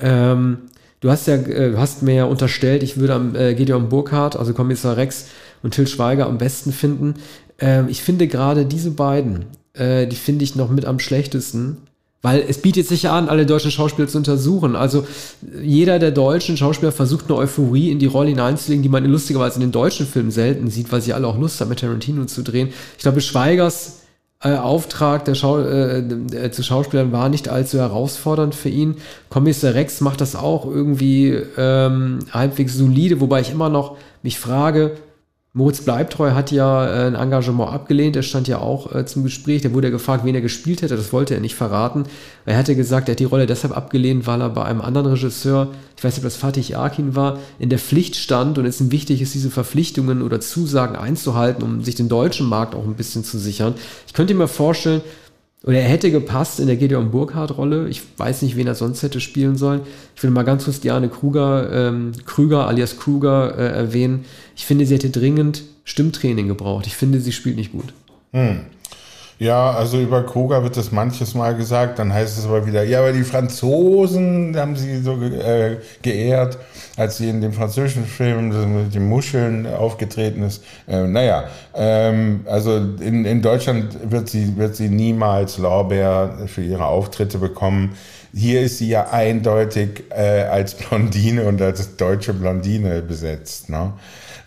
Ähm, 0.00 0.58
Du 1.00 1.10
hast 1.10 1.26
ja, 1.28 1.34
äh, 1.34 1.74
hast 1.76 2.02
mir 2.02 2.14
ja 2.14 2.24
unterstellt, 2.24 2.82
ich 2.82 2.96
würde 2.96 3.14
am 3.14 3.34
äh, 3.36 3.54
Gideon 3.54 3.88
Burkhardt, 3.88 4.36
also 4.36 4.52
Kommissar 4.52 4.96
Rex 4.96 5.26
und 5.62 5.74
Till 5.74 5.86
Schweiger 5.86 6.26
am 6.26 6.38
besten 6.38 6.72
finden. 6.72 7.14
Ähm, 7.60 7.86
ich 7.88 8.02
finde 8.02 8.26
gerade 8.26 8.64
diese 8.66 8.90
beiden, 8.90 9.46
äh, 9.74 10.06
die 10.06 10.16
finde 10.16 10.44
ich 10.44 10.56
noch 10.56 10.70
mit 10.70 10.84
am 10.86 10.98
schlechtesten, 10.98 11.78
weil 12.20 12.44
es 12.48 12.58
bietet 12.58 12.88
sich 12.88 13.04
ja 13.04 13.16
an, 13.16 13.28
alle 13.28 13.46
deutschen 13.46 13.70
Schauspieler 13.70 14.08
zu 14.08 14.18
untersuchen. 14.18 14.74
Also 14.74 15.06
jeder 15.62 16.00
der 16.00 16.10
deutschen 16.10 16.56
Schauspieler 16.56 16.90
versucht 16.90 17.26
eine 17.26 17.36
Euphorie 17.36 17.92
in 17.92 18.00
die 18.00 18.06
Rolle 18.06 18.30
hineinzulegen, 18.30 18.82
die 18.82 18.88
man 18.88 19.04
lustigerweise 19.04 19.56
in 19.56 19.60
den 19.60 19.72
deutschen 19.72 20.04
Filmen 20.04 20.32
selten 20.32 20.68
sieht, 20.68 20.90
weil 20.90 21.00
sie 21.00 21.12
alle 21.12 21.28
auch 21.28 21.38
Lust 21.38 21.60
haben, 21.60 21.68
mit 21.68 21.78
Tarantino 21.78 22.24
zu 22.24 22.42
drehen. 22.42 22.70
Ich 22.96 23.02
glaube, 23.02 23.20
Schweigers 23.20 23.97
äh, 24.42 24.54
Auftrag 24.54 25.24
der 25.24 25.34
Schau 25.34 25.58
äh, 25.58 25.98
äh, 25.98 26.50
zu 26.50 26.62
Schauspielern 26.62 27.10
war 27.10 27.28
nicht 27.28 27.48
allzu 27.48 27.78
herausfordernd 27.78 28.54
für 28.54 28.68
ihn. 28.68 28.96
Kommissar 29.30 29.74
Rex 29.74 30.00
macht 30.00 30.20
das 30.20 30.36
auch 30.36 30.64
irgendwie 30.64 31.30
ähm, 31.56 32.20
halbwegs 32.30 32.74
solide, 32.74 33.20
wobei 33.20 33.40
ich 33.40 33.50
immer 33.50 33.68
noch 33.68 33.96
mich 34.22 34.38
frage, 34.38 34.96
Moritz 35.54 35.80
Bleibtreu 35.80 36.32
hat 36.32 36.52
ja 36.52 36.86
äh, 36.86 37.06
ein 37.06 37.14
Engagement 37.14 37.72
abgelehnt. 37.72 38.14
Er 38.16 38.22
stand 38.22 38.48
ja 38.48 38.58
auch 38.58 38.94
äh, 38.94 39.06
zum 39.06 39.24
Gespräch. 39.24 39.62
Da 39.62 39.72
wurde 39.72 39.88
er 39.88 39.90
gefragt, 39.90 40.24
wen 40.24 40.34
er 40.34 40.42
gespielt 40.42 40.82
hätte. 40.82 40.96
Das 40.96 41.12
wollte 41.12 41.34
er 41.34 41.40
nicht 41.40 41.54
verraten. 41.54 42.04
Er 42.44 42.56
hatte 42.58 42.76
gesagt, 42.76 43.08
er 43.08 43.12
hat 43.12 43.18
die 43.18 43.24
Rolle 43.24 43.46
deshalb 43.46 43.74
abgelehnt, 43.74 44.26
weil 44.26 44.42
er 44.42 44.50
bei 44.50 44.64
einem 44.64 44.82
anderen 44.82 45.06
Regisseur, 45.06 45.68
ich 45.96 46.04
weiß 46.04 46.12
nicht, 46.12 46.24
ob 46.24 46.24
das 46.24 46.36
Fatih 46.36 46.74
Akin 46.74 47.16
war, 47.16 47.38
in 47.58 47.70
der 47.70 47.78
Pflicht 47.78 48.16
stand 48.16 48.58
und 48.58 48.66
es 48.66 48.80
ihm 48.80 48.92
wichtig 48.92 49.22
ist, 49.22 49.34
diese 49.34 49.50
Verpflichtungen 49.50 50.20
oder 50.22 50.38
Zusagen 50.40 50.96
einzuhalten, 50.96 51.64
um 51.64 51.82
sich 51.82 51.94
den 51.94 52.10
deutschen 52.10 52.46
Markt 52.46 52.74
auch 52.74 52.84
ein 52.84 52.94
bisschen 52.94 53.24
zu 53.24 53.38
sichern. 53.38 53.74
Ich 54.06 54.12
könnte 54.12 54.34
mir 54.34 54.48
vorstellen, 54.48 55.00
oder 55.64 55.78
er 55.78 55.88
hätte 55.88 56.12
gepasst 56.12 56.60
in 56.60 56.68
der 56.68 56.76
Gideon 56.76 57.10
Burkhardt-Rolle. 57.10 57.88
Ich 57.88 58.02
weiß 58.16 58.42
nicht, 58.42 58.56
wen 58.56 58.68
er 58.68 58.76
sonst 58.76 59.02
hätte 59.02 59.20
spielen 59.20 59.56
sollen. 59.56 59.80
Ich 60.14 60.22
will 60.22 60.30
mal 60.30 60.44
ganz 60.44 60.64
kurz 60.64 60.78
Diane 60.78 61.08
Kruger, 61.08 61.70
ähm, 61.72 62.12
Krüger 62.26 62.68
alias 62.68 62.98
Kruger 62.98 63.58
äh, 63.58 63.66
erwähnen. 63.76 64.24
Ich 64.58 64.66
finde, 64.66 64.84
sie 64.84 64.96
hätte 64.96 65.10
dringend 65.10 65.62
Stimmtraining 65.84 66.48
gebraucht. 66.48 66.88
Ich 66.88 66.96
finde, 66.96 67.20
sie 67.20 67.30
spielt 67.30 67.56
nicht 67.56 67.70
gut. 67.70 67.94
Hm. 68.32 68.66
Ja, 69.38 69.70
also 69.70 70.00
über 70.00 70.26
Kruger 70.26 70.64
wird 70.64 70.76
das 70.76 70.90
manches 70.90 71.36
Mal 71.36 71.54
gesagt, 71.54 72.00
dann 72.00 72.12
heißt 72.12 72.36
es 72.36 72.44
aber 72.44 72.66
wieder, 72.66 72.82
ja, 72.82 72.98
aber 72.98 73.12
die 73.12 73.22
Franzosen 73.22 74.56
haben 74.56 74.74
sie 74.74 75.00
so 75.00 75.12
äh, 75.22 75.76
geehrt, 76.02 76.58
als 76.96 77.18
sie 77.18 77.28
in 77.28 77.40
dem 77.40 77.52
französischen 77.52 78.04
Film 78.04 78.48
mit 78.82 78.96
den 78.96 79.08
Muscheln 79.08 79.64
aufgetreten 79.64 80.42
ist. 80.42 80.64
Äh, 80.88 81.06
naja, 81.06 81.44
ähm, 81.76 82.40
also 82.46 82.78
in, 82.78 83.24
in 83.24 83.40
Deutschland 83.40 84.10
wird 84.10 84.28
sie, 84.28 84.56
wird 84.56 84.74
sie 84.74 84.88
niemals 84.88 85.58
Lorbeer 85.58 86.36
für 86.48 86.62
ihre 86.62 86.86
Auftritte 86.86 87.38
bekommen. 87.38 87.94
Hier 88.34 88.62
ist 88.62 88.78
sie 88.78 88.88
ja 88.88 89.08
eindeutig 89.12 90.02
äh, 90.10 90.42
als 90.42 90.74
Blondine 90.74 91.44
und 91.44 91.62
als 91.62 91.96
deutsche 91.96 92.34
Blondine 92.34 93.02
besetzt. 93.02 93.70
Ne? 93.70 93.92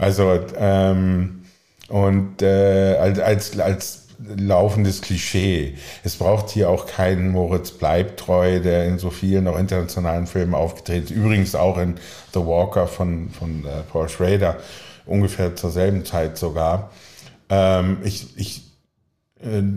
Also 0.02 0.40
ähm, 0.58 1.44
und 1.88 2.42
äh, 2.42 2.96
als, 2.98 3.60
als 3.60 4.08
laufendes 4.36 5.02
Klischee. 5.02 5.76
Es 6.04 6.16
braucht 6.16 6.50
hier 6.50 6.72
auch 6.72 6.88
keinen 6.88 7.30
Moritz 7.30 7.72
Bleibtreu, 7.72 8.60
der 8.60 8.86
in 8.88 8.98
so 8.98 9.12
vielen 9.12 9.48
auch 9.48 9.60
internationalen 9.60 10.26
Filmen 10.26 10.56
aufgetreten 10.56 11.06
ist. 11.06 11.12
Übrigens 11.12 11.54
auch 11.54 11.78
in 11.78 11.96
The 12.34 12.40
Walker 12.40 12.88
von, 12.88 13.30
von 13.30 13.64
äh, 13.66 13.84
Paul 13.92 14.10
Schrader, 14.10 14.58
ungefähr 15.06 15.56
zur 15.56 15.70
selben 15.70 16.04
Zeit 16.04 16.36
sogar. 16.36 16.90
Ähm, 17.50 17.98
ich, 18.04 18.36
ich, 18.38 18.71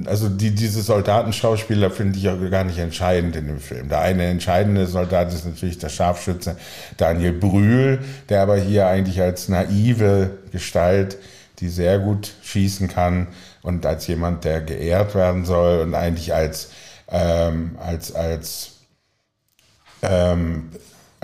also 0.06 0.28
die, 0.28 0.54
diese 0.54 0.82
Soldatenschauspieler 0.82 1.90
finde 1.90 2.18
ich 2.18 2.28
auch 2.28 2.38
gar 2.50 2.64
nicht 2.64 2.78
entscheidend 2.78 3.34
in 3.36 3.46
dem 3.46 3.60
Film. 3.60 3.88
Der 3.88 4.00
eine 4.00 4.24
entscheidende 4.24 4.86
Soldat 4.86 5.32
ist 5.32 5.46
natürlich 5.46 5.78
der 5.78 5.88
Scharfschütze 5.88 6.56
Daniel 6.96 7.32
Brühl, 7.32 8.00
der 8.28 8.42
aber 8.42 8.56
hier 8.56 8.86
eigentlich 8.88 9.20
als 9.20 9.48
naive 9.48 10.38
Gestalt, 10.52 11.16
die 11.60 11.68
sehr 11.68 11.98
gut 11.98 12.32
schießen 12.42 12.88
kann, 12.88 13.28
und 13.64 13.86
als 13.86 14.06
jemand, 14.06 14.44
der 14.44 14.60
geehrt 14.60 15.14
werden 15.14 15.46
soll 15.46 15.80
und 15.80 15.94
eigentlich 15.94 16.34
als, 16.34 16.70
ähm, 17.08 17.78
als, 17.80 18.14
als, 18.14 18.72
ähm, 20.02 20.70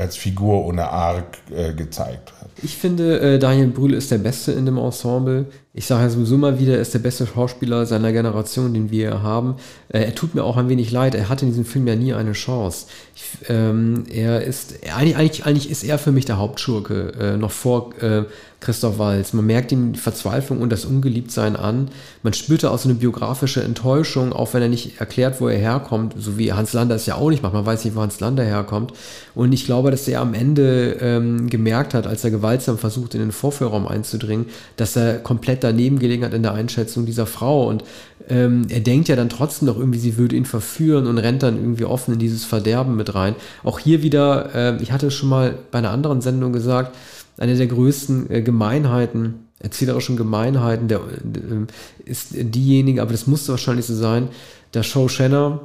als 0.00 0.16
Figur 0.16 0.64
ohne 0.64 0.88
Arc 0.88 1.38
äh, 1.54 1.72
gezeigt 1.74 2.32
wird. 2.40 2.50
Ich 2.62 2.76
finde, 2.76 3.20
äh, 3.20 3.38
Daniel 3.38 3.68
Brühl 3.68 3.94
ist 3.94 4.10
der 4.10 4.18
Beste 4.18 4.52
in 4.52 4.66
dem 4.66 4.76
Ensemble. 4.76 5.46
Ich 5.72 5.86
sage 5.86 6.02
ja 6.02 6.10
sowieso 6.10 6.36
mal 6.36 6.58
wieder, 6.58 6.74
er 6.74 6.80
ist 6.80 6.92
der 6.92 6.98
beste 6.98 7.26
Schauspieler 7.26 7.86
seiner 7.86 8.12
Generation, 8.12 8.74
den 8.74 8.90
wir 8.90 9.22
haben. 9.22 9.56
Äh, 9.88 10.04
er 10.04 10.14
tut 10.14 10.34
mir 10.34 10.42
auch 10.42 10.56
ein 10.56 10.68
wenig 10.68 10.90
leid. 10.90 11.14
Er 11.14 11.28
hatte 11.28 11.44
in 11.44 11.52
diesem 11.52 11.64
Film 11.64 11.86
ja 11.86 11.96
nie 11.96 12.12
eine 12.12 12.32
Chance. 12.32 12.86
Ich, 13.14 13.48
ähm, 13.48 14.04
er 14.10 14.42
ist, 14.42 14.74
eigentlich, 14.94 15.16
eigentlich, 15.16 15.46
eigentlich 15.46 15.70
ist 15.70 15.84
er 15.84 15.98
für 15.98 16.12
mich 16.12 16.24
der 16.24 16.38
Hauptschurke, 16.38 17.12
äh, 17.20 17.36
noch 17.36 17.52
vor 17.52 17.94
äh, 18.02 18.24
Christoph 18.60 18.98
Walz. 18.98 19.32
Man 19.32 19.46
merkt 19.46 19.72
ihm 19.72 19.94
die 19.94 19.98
Verzweiflung 19.98 20.60
und 20.60 20.70
das 20.70 20.84
Ungeliebtsein 20.84 21.56
an. 21.56 21.88
Man 22.22 22.34
spürte 22.34 22.70
auch 22.70 22.78
so 22.78 22.90
eine 22.90 22.98
biografische 22.98 23.62
Enttäuschung, 23.62 24.34
auch 24.34 24.52
wenn 24.52 24.62
er 24.62 24.68
nicht 24.68 25.00
erklärt, 25.00 25.40
wo 25.40 25.48
er 25.48 25.58
herkommt, 25.58 26.14
so 26.18 26.36
wie 26.36 26.52
Hans 26.52 26.74
Lander 26.74 26.94
es 26.94 27.06
ja 27.06 27.14
auch 27.14 27.30
nicht 27.30 27.42
macht. 27.42 27.54
Man 27.54 27.64
weiß 27.64 27.84
nicht, 27.84 27.96
wo 27.96 28.02
Hans 28.02 28.20
Lander 28.20 28.44
herkommt. 28.44 28.92
Und 29.34 29.52
ich 29.52 29.64
glaube, 29.64 29.90
dass 29.90 30.06
er 30.06 30.20
am 30.20 30.34
Ende 30.34 30.98
ähm, 31.00 31.48
gemerkt 31.48 31.94
hat, 31.94 32.06
als 32.06 32.22
er 32.22 32.30
gewaltsam 32.30 32.76
versucht, 32.76 33.14
in 33.14 33.20
den 33.20 33.32
Vorführraum 33.32 33.88
einzudringen, 33.88 34.46
dass 34.76 34.94
er 34.94 35.18
komplett 35.18 35.64
daneben 35.64 35.98
gelegen 35.98 36.24
hat 36.24 36.34
in 36.34 36.42
der 36.42 36.52
Einschätzung 36.52 37.06
dieser 37.06 37.26
Frau. 37.26 37.66
Und 37.66 37.82
ähm, 38.28 38.66
er 38.68 38.80
denkt 38.80 39.08
ja 39.08 39.16
dann 39.16 39.30
trotzdem 39.30 39.66
noch 39.66 39.78
irgendwie, 39.78 39.98
sie 39.98 40.18
würde 40.18 40.36
ihn 40.36 40.44
verführen 40.44 41.06
und 41.06 41.16
rennt 41.16 41.42
dann 41.42 41.56
irgendwie 41.56 41.86
offen 41.86 42.12
in 42.12 42.20
dieses 42.20 42.44
Verderben 42.44 42.94
mit 42.94 43.14
rein. 43.14 43.34
Auch 43.64 43.78
hier 43.78 44.02
wieder, 44.02 44.54
äh, 44.54 44.82
ich 44.82 44.92
hatte 44.92 45.06
es 45.06 45.14
schon 45.14 45.30
mal 45.30 45.54
bei 45.70 45.78
einer 45.78 45.90
anderen 45.90 46.20
Sendung 46.20 46.52
gesagt, 46.52 46.94
eine 47.40 47.56
der 47.56 47.66
größten 47.66 48.30
äh, 48.30 48.42
Gemeinheiten, 48.42 49.46
erzählerischen 49.58 50.16
Gemeinheiten, 50.16 50.88
der, 50.88 50.98
äh, 51.00 52.08
ist 52.08 52.28
diejenige, 52.32 53.02
aber 53.02 53.12
das 53.12 53.26
musste 53.26 53.50
wahrscheinlich 53.50 53.86
so 53.86 53.94
sein, 53.94 54.28
dass 54.72 54.86
Show 54.86 55.08
Shanna, 55.08 55.60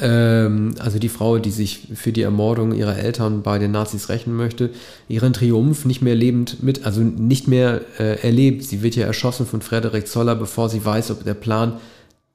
ähm, 0.00 0.74
also 0.78 0.98
die 0.98 1.10
Frau, 1.10 1.38
die 1.38 1.50
sich 1.50 1.88
für 1.94 2.12
die 2.12 2.22
Ermordung 2.22 2.72
ihrer 2.72 2.96
Eltern 2.96 3.42
bei 3.42 3.58
den 3.58 3.72
Nazis 3.72 4.08
rächen 4.08 4.34
möchte, 4.34 4.70
ihren 5.06 5.34
Triumph 5.34 5.84
nicht 5.84 6.00
mehr 6.00 6.14
lebend 6.14 6.62
mit, 6.62 6.86
also 6.86 7.02
nicht 7.02 7.46
mehr 7.46 7.82
äh, 7.98 8.18
erlebt. 8.22 8.64
Sie 8.64 8.82
wird 8.82 8.96
ja 8.96 9.06
erschossen 9.06 9.46
von 9.46 9.60
Frederik 9.60 10.08
Zoller, 10.08 10.34
bevor 10.34 10.70
sie 10.70 10.84
weiß, 10.84 11.10
ob 11.10 11.24
der 11.24 11.34
Plan, 11.34 11.78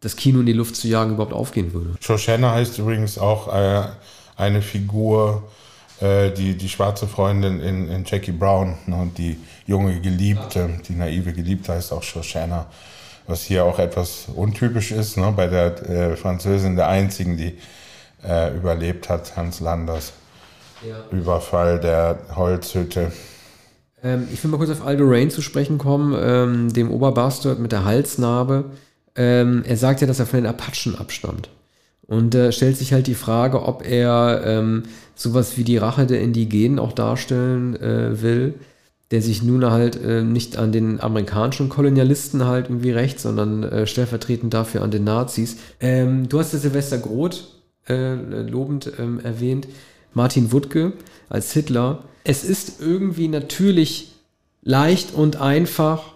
das 0.02 0.16
Kino 0.16 0.42
in 0.42 0.46
die 0.46 0.54
Luft 0.54 0.75
zu 0.75 0.88
jagen, 0.88 1.16
überhaupt 1.16 1.34
aufgehen 1.34 1.74
würde. 1.74 1.96
Shoshana 2.00 2.52
heißt 2.52 2.78
übrigens 2.78 3.18
auch 3.18 3.52
äh, 3.52 3.88
eine 4.36 4.62
Figur, 4.62 5.50
äh, 6.02 6.32
die, 6.32 6.56
die 6.56 6.70
schwarze 6.70 7.08
Freundin 7.08 7.60
in, 7.60 7.90
in 7.90 8.04
Jackie 8.06 8.32
Brown 8.32 8.78
ne, 8.86 8.96
und 8.96 9.18
die 9.18 9.38
junge 9.66 10.00
Geliebte, 10.02 10.70
die 10.88 10.94
naive 10.94 11.34
Geliebte 11.34 11.74
heißt 11.74 11.94
auch 11.94 12.04
Shoshana, 12.04 12.68
was 13.28 13.44
hier 13.44 13.66
auch 13.66 13.80
etwas 13.80 14.25
untypisch 14.36 14.92
ist, 14.92 15.18
ne, 15.18 15.34
bei 15.36 15.48
der 15.48 15.90
äh, 15.90 16.16
Französin 16.16 16.75
der 16.75 16.88
einzigen, 16.90 17.38
die 17.38 17.58
äh, 18.28 18.56
überlebt 18.56 19.10
hat, 19.10 19.36
Hans 19.38 19.60
Landers. 19.60 20.14
Ja. 20.88 21.18
Überfall 21.18 21.80
der 21.80 22.20
Holzhütte. 22.36 23.12
Ähm, 24.04 24.28
ich 24.32 24.44
will 24.44 24.52
mal 24.52 24.58
kurz 24.58 24.70
auf 24.70 24.86
Aldo 24.86 25.06
Rain 25.08 25.32
zu 25.32 25.42
sprechen 25.42 25.78
kommen, 25.78 26.16
ähm, 26.20 26.74
dem 26.74 26.92
Oberbastard 26.92 27.60
mit 27.60 27.72
der 27.72 27.86
Halsnarbe. 27.86 28.66
Ähm, 29.16 29.64
er 29.66 29.78
sagt 29.78 30.02
ja, 30.02 30.08
dass 30.08 30.20
er 30.20 30.25
von 30.25 30.40
den 30.42 30.46
Apachen 30.46 30.96
abstammt. 30.98 31.50
Und 32.08 32.36
äh, 32.36 32.52
stellt 32.52 32.78
sich 32.78 32.94
halt 32.94 33.08
die 33.08 33.16
Frage, 33.16 33.64
ob 33.64 33.88
er 33.88 34.44
ähm, 34.46 34.84
sowas 35.16 35.58
wie 35.58 35.64
die 35.64 35.78
Rache 35.78 36.06
der 36.06 36.22
Indigenen 36.22 36.78
auch 36.78 36.92
darstellen 36.92 37.76
äh, 37.76 38.22
will, 38.22 38.56
der 39.12 39.22
sich 39.22 39.44
nun 39.44 39.66
halt 39.66 40.02
äh, 40.02 40.24
nicht 40.24 40.58
an 40.58 40.72
den 40.72 41.00
amerikanischen 41.00 41.70
Kolonialisten 41.70 42.46
halt 42.46 42.70
irgendwie 42.70 42.92
rächt, 42.92 43.20
sondern 43.20 43.64
äh, 43.64 43.88
stellvertretend 43.88 44.54
dafür 44.54 44.82
an 44.82 44.92
den 44.92 45.04
Nazis. 45.04 45.58
Ähm, 45.80 46.30
du 46.30 46.40
hast 46.40 46.54
ja 46.54 46.60
Silvester 46.60 46.98
Groth 46.98 47.48
äh, 47.88 48.14
lobend 48.14 48.92
ähm, 49.00 49.20
erwähnt, 49.20 49.68
Martin 50.14 50.52
Wuttke 50.52 50.94
als 51.30 51.54
Hitler. 51.54 52.04
Es 52.24 52.44
ist 52.44 52.82
irgendwie 52.82 53.28
natürlich 53.28 54.14
leicht 54.64 55.14
und 55.14 55.40
einfach, 55.40 56.15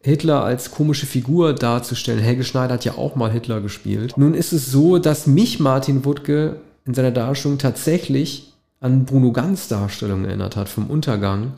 Hitler 0.00 0.44
als 0.44 0.70
komische 0.70 1.06
Figur 1.06 1.54
darzustellen. 1.54 2.20
Helge 2.20 2.44
Schneider 2.44 2.74
hat 2.74 2.84
ja 2.84 2.96
auch 2.96 3.16
mal 3.16 3.30
Hitler 3.30 3.60
gespielt. 3.60 4.14
Nun 4.16 4.34
ist 4.34 4.52
es 4.52 4.70
so, 4.70 4.98
dass 4.98 5.26
mich 5.26 5.58
Martin 5.58 6.04
Wuttke 6.04 6.56
in 6.84 6.94
seiner 6.94 7.10
Darstellung 7.10 7.58
tatsächlich 7.58 8.52
an 8.80 9.04
Bruno 9.04 9.32
Ganz 9.32 9.68
Darstellung 9.68 10.24
erinnert 10.24 10.56
hat 10.56 10.68
vom 10.68 10.88
Untergang. 10.88 11.54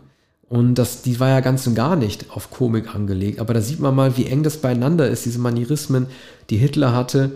Und 0.49 0.75
das, 0.75 1.03
die 1.03 1.21
war 1.21 1.29
ja 1.29 1.41
ganz 1.41 1.67
und 1.67 1.77
gar 1.77 1.95
nicht 1.95 2.31
auf 2.31 2.51
Komik 2.51 2.95
angelegt. 2.95 3.39
Aber 3.39 3.55
da 3.55 3.61
sieht 3.61 3.79
man 3.79 3.95
mal, 3.95 4.17
wie 4.17 4.27
eng 4.27 4.43
das 4.43 4.57
beieinander 4.57 5.09
ist, 5.09 5.25
diese 5.25 5.39
Manierismen, 5.39 6.07
die 6.49 6.57
Hitler 6.57 6.93
hatte, 6.93 7.31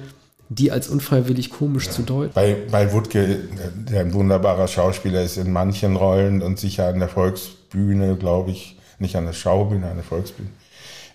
die 0.48 0.72
als 0.72 0.88
unfreiwillig 0.88 1.50
komisch 1.50 1.86
ja. 1.86 1.92
zu 1.92 2.02
deuten. 2.02 2.32
Bei, 2.34 2.56
bei 2.70 2.92
Wutke, 2.92 3.40
der 3.88 4.00
ein 4.00 4.12
wunderbarer 4.14 4.66
Schauspieler 4.66 5.22
ist 5.22 5.36
in 5.36 5.52
manchen 5.52 5.96
Rollen 5.96 6.42
und 6.42 6.58
sicher 6.58 6.88
an 6.88 6.98
der 6.98 7.08
Volksbühne, 7.08 8.16
glaube 8.16 8.50
ich, 8.50 8.78
nicht 8.98 9.16
an 9.16 9.26
der 9.26 9.32
Schaubühne, 9.32 9.88
an 9.88 9.96
der 9.96 10.04
Volksbühne, 10.04 10.48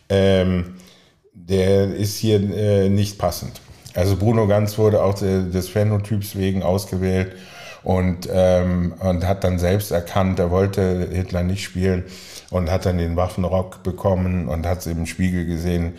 ähm, 0.10 0.76
der 1.34 1.94
ist 1.96 2.18
hier 2.18 2.40
äh, 2.56 2.90
nicht 2.90 3.18
passend. 3.18 3.62
Also 3.96 4.16
Bruno 4.16 4.48
Ganz 4.48 4.78
wurde 4.78 5.02
auch 5.04 5.16
des 5.16 5.70
Phänotyps 5.70 6.36
wegen 6.36 6.64
ausgewählt 6.64 7.36
und, 7.84 8.30
ähm, 8.32 8.94
und 9.00 9.26
hat 9.26 9.44
dann 9.44 9.58
selbst 9.58 9.92
erkannt, 9.92 10.40
er 10.40 10.52
wollte 10.52 11.10
Hitler 11.12 11.44
nicht 11.44 11.64
spielen 11.64 12.04
und 12.50 12.70
hat 12.70 12.86
dann 12.86 12.98
den 12.98 13.16
Waffenrock 13.16 13.84
bekommen 13.84 14.48
und 14.48 14.66
hat 14.66 14.80
es 14.80 14.88
im 14.88 15.06
Spiegel 15.06 15.46
gesehen, 15.46 15.94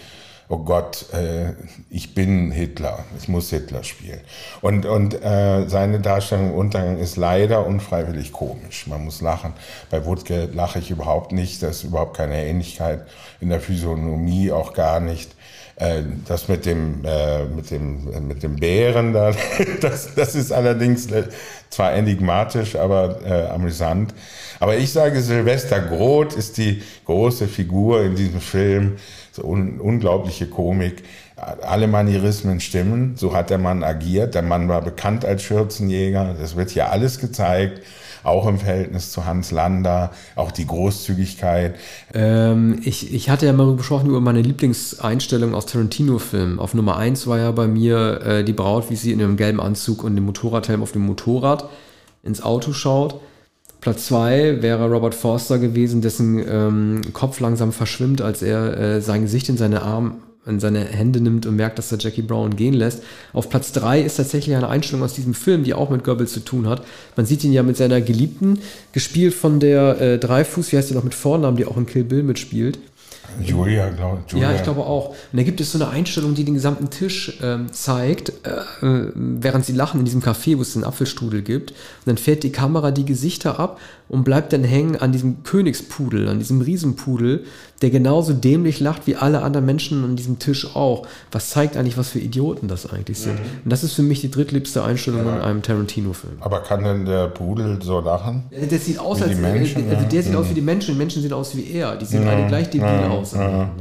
oh 0.51 0.59
Gott, 0.59 1.07
äh, 1.15 1.53
ich 1.91 2.13
bin 2.13 2.51
Hitler, 2.51 3.05
ich 3.17 3.29
muss 3.29 3.51
Hitler 3.51 3.85
spielen. 3.85 4.21
Und, 4.61 4.85
und 4.85 5.15
äh, 5.15 5.69
seine 5.69 6.01
Darstellung 6.01 6.51
im 6.51 6.55
Untergang 6.55 6.99
ist 6.99 7.17
leider 7.17 7.65
unfreiwillig 7.67 8.33
komisch. 8.33 8.89
Man 8.89 9.05
muss 9.05 9.21
lachen. 9.21 9.55
Bei 9.91 10.05
Wutke 10.05 10.51
lache 10.53 10.81
ich 10.81 10.91
überhaupt 10.91 11.31
nicht, 11.31 11.63
das 11.63 11.77
ist 11.77 11.85
überhaupt 11.85 12.17
keine 12.17 12.45
Ähnlichkeit. 12.45 13.07
In 13.41 13.49
der 13.49 13.61
Physiognomie 13.61 14.51
auch 14.51 14.73
gar 14.73 14.99
nicht. 14.99 15.37
Äh, 15.81 16.03
das 16.29 16.49
mit 16.49 16.67
dem, 16.67 17.03
äh, 17.05 17.45
mit 17.45 17.71
dem, 17.71 18.13
äh, 18.13 18.21
mit 18.21 18.43
dem 18.43 18.57
Bären 18.57 19.15
da, 19.15 19.33
das, 19.81 20.15
das 20.15 20.35
ist 20.35 20.53
allerdings 20.53 21.09
zwar 21.71 21.95
enigmatisch, 21.95 22.77
aber 22.77 23.19
äh, 23.25 23.47
amüsant. 23.49 24.13
Aber 24.59 24.77
ich 24.77 24.93
sage, 24.93 25.23
Silvester 25.23 25.81
Groth 25.81 26.35
ist 26.35 26.59
die 26.59 26.83
große 27.07 27.49
Figur 27.49 28.03
in 28.03 28.15
diesem 28.15 28.43
Film 28.43 28.97
so 29.33 29.43
un 29.45 29.81
unglaubliche 29.81 30.47
Komik. 30.47 31.03
Alle 31.37 31.87
Manierismen 31.87 32.61
stimmen, 32.61 33.15
so 33.17 33.33
hat 33.33 33.49
der 33.49 33.57
Mann 33.57 33.83
agiert. 33.83 34.35
Der 34.35 34.43
Mann 34.43 34.69
war 34.69 34.83
bekannt 34.83 35.25
als 35.25 35.43
Schürzenjäger, 35.43 36.37
das 36.39 36.57
wird 36.57 36.69
hier 36.69 36.93
alles 36.93 37.19
gezeigt 37.19 37.81
auch 38.23 38.47
im 38.47 38.59
Verhältnis 38.59 39.13
zu 39.13 39.25
Hans 39.25 39.51
Lander, 39.51 40.13
auch 40.37 40.51
die 40.51 40.67
Großzügigkeit. 40.67 41.77
Ähm, 42.15 42.81
ich, 42.85 43.13
ich 43.13 43.31
hatte 43.31 43.47
ja 43.47 43.53
mal 43.53 43.77
gesprochen 43.77 44.09
über 44.09 44.21
meine 44.21 44.43
Lieblingseinstellung 44.43 45.55
aus 45.55 45.67
Tarantino-Filmen. 45.67 46.59
Auf 46.59 46.75
Nummer 46.75 46.97
1 46.97 47.27
war 47.27 47.39
ja 47.39 47.51
bei 47.53 47.67
mir 47.67 48.21
äh, 48.23 48.45
die 48.45 48.53
Braut, 48.53 48.91
wie 48.91 48.97
sie 48.97 49.13
in 49.13 49.21
ihrem 49.21 49.37
gelben 49.37 49.61
Anzug 49.61 50.05
und 50.05 50.17
dem 50.17 50.25
Motorradhelm 50.25 50.83
auf 50.83 50.93
dem 50.93 51.03
Motorrad 51.03 51.69
ins 52.23 52.43
Auto 52.43 52.73
schaut. 52.73 53.21
Platz 53.81 54.07
zwei 54.07 54.61
wäre 54.61 54.91
Robert 54.91 55.15
Forster 55.15 55.59
gewesen, 55.59 56.03
dessen 56.03 56.39
ähm, 56.47 57.01
Kopf 57.15 57.41
langsam 57.41 57.73
verschwimmt, 57.73 58.21
als 58.21 58.43
er 58.43 58.79
äh, 58.79 59.01
sein 59.01 59.23
Gesicht 59.23 59.49
in 59.49 59.57
seine 59.57 59.83
Arme 59.83 60.17
in 60.47 60.59
seine 60.59 60.85
Hände 60.85 61.21
nimmt 61.21 61.47
und 61.47 61.57
merkt, 61.57 61.79
dass 61.79 61.93
er 61.93 61.99
Jackie 61.99 62.23
Brown 62.23 62.57
gehen 62.57 62.75
lässt. 62.75 63.03
Auf 63.33 63.51
Platz 63.51 63.73
drei 63.73 64.01
ist 64.01 64.17
tatsächlich 64.17 64.57
eine 64.57 64.69
Einstellung 64.69 65.05
aus 65.05 65.15
diesem 65.15 65.35
Film, 65.35 65.65
die 65.65 65.75
auch 65.75 65.91
mit 65.91 66.03
Goebbels 66.03 66.33
zu 66.33 66.41
tun 66.41 66.67
hat. 66.67 66.85
Man 67.17 67.27
sieht 67.27 67.45
ihn 67.45 67.53
ja 67.53 67.63
mit 67.63 67.77
seiner 67.77 68.01
Geliebten, 68.01 68.59
gespielt 68.93 69.35
von 69.35 69.61
der 69.61 70.01
äh, 70.01 70.19
Dreifuß, 70.19 70.73
wie 70.73 70.79
heißt 70.79 70.89
sie 70.89 70.95
noch 70.95 71.05
mit 71.05 71.15
Vornamen, 71.15 71.57
die 71.57 71.67
auch 71.67 71.77
in 71.77 71.87
Kill 71.87 72.05
Bill 72.05 72.23
mitspielt. 72.23 72.79
Julia, 73.43 73.89
glaube 73.91 74.19
ich. 74.27 74.33
Ja, 74.35 74.53
ich 74.53 74.63
glaube 74.63 74.81
auch. 74.81 75.11
Und 75.11 75.37
da 75.37 75.43
gibt 75.43 75.61
es 75.61 75.73
so 75.73 75.79
eine 75.79 75.89
Einstellung, 75.89 76.35
die 76.35 76.45
den 76.45 76.55
gesamten 76.55 76.91
Tisch 76.91 77.39
ähm, 77.43 77.73
zeigt, 77.73 78.33
äh, 78.45 78.87
äh, 78.87 79.13
während 79.15 79.65
sie 79.65 79.73
lachen 79.73 80.01
in 80.01 80.05
diesem 80.05 80.23
Café, 80.23 80.57
wo 80.59 80.63
es 80.63 80.75
einen 80.75 80.85
Apfelstrudel 80.85 81.43
gibt. 81.43 81.71
Und 81.71 82.07
dann 82.07 82.19
fährt 82.19 82.43
die 82.43 82.53
Kamera 82.53 82.91
die 82.91 83.05
Gesichter 83.05 83.59
ab 83.59 83.79
und 84.11 84.25
bleibt 84.25 84.53
dann 84.53 84.65
hängen 84.65 84.97
an 84.97 85.13
diesem 85.13 85.45
Königspudel, 85.45 86.29
an 86.29 86.41
diesem 86.41 86.61
Riesenpudel, 86.61 87.45
der 87.81 87.91
genauso 87.91 88.33
dämlich 88.33 88.81
lacht 88.81 89.07
wie 89.07 89.15
alle 89.15 89.43
anderen 89.43 89.65
Menschen 89.65 90.05
an 90.05 90.17
diesem 90.17 90.41
Tisch 90.41 90.75
auch. 90.75 91.07
Was 91.31 91.51
zeigt 91.51 91.77
eigentlich, 91.77 91.97
was 91.97 92.09
für 92.09 92.19
Idioten 92.19 92.67
das 92.67 92.91
eigentlich 92.91 93.19
sind. 93.19 93.35
Mhm. 93.35 93.65
Und 93.65 93.71
das 93.71 93.85
ist 93.85 93.95
für 93.95 94.03
mich 94.03 94.21
die 94.21 94.31
drittliebste 94.31 94.83
Einstellung 94.83 95.25
ja. 95.25 95.37
in 95.37 95.41
einem 95.41 95.63
Tarantino-Film. 95.63 96.35
Aber 96.41 96.61
kann 96.61 96.83
denn 96.83 97.05
der 97.05 97.29
Pudel 97.29 97.79
so 97.81 98.01
lachen? 98.01 98.45
Der 98.51 98.79
sieht 98.81 98.99
aus, 98.99 99.23
als, 99.23 99.39
Menschen, 99.39 99.89
also 99.89 100.07
der 100.07 100.21
ja. 100.21 100.23
sieht 100.23 100.35
aus 100.35 100.51
wie 100.51 100.55
die 100.55 100.61
Menschen, 100.61 100.95
die 100.95 100.99
Menschen 100.99 101.23
sehen 101.23 101.33
aus 101.33 101.57
wie 101.57 101.71
er. 101.71 101.97
Die 101.97 102.05
sehen 102.05 102.25
ja. 102.25 102.31
alle 102.31 102.49
gleich 102.49 102.69
debil 102.69 103.05
aus. 103.11 103.20
Ja. 103.33 103.49
Ne? 103.49 103.73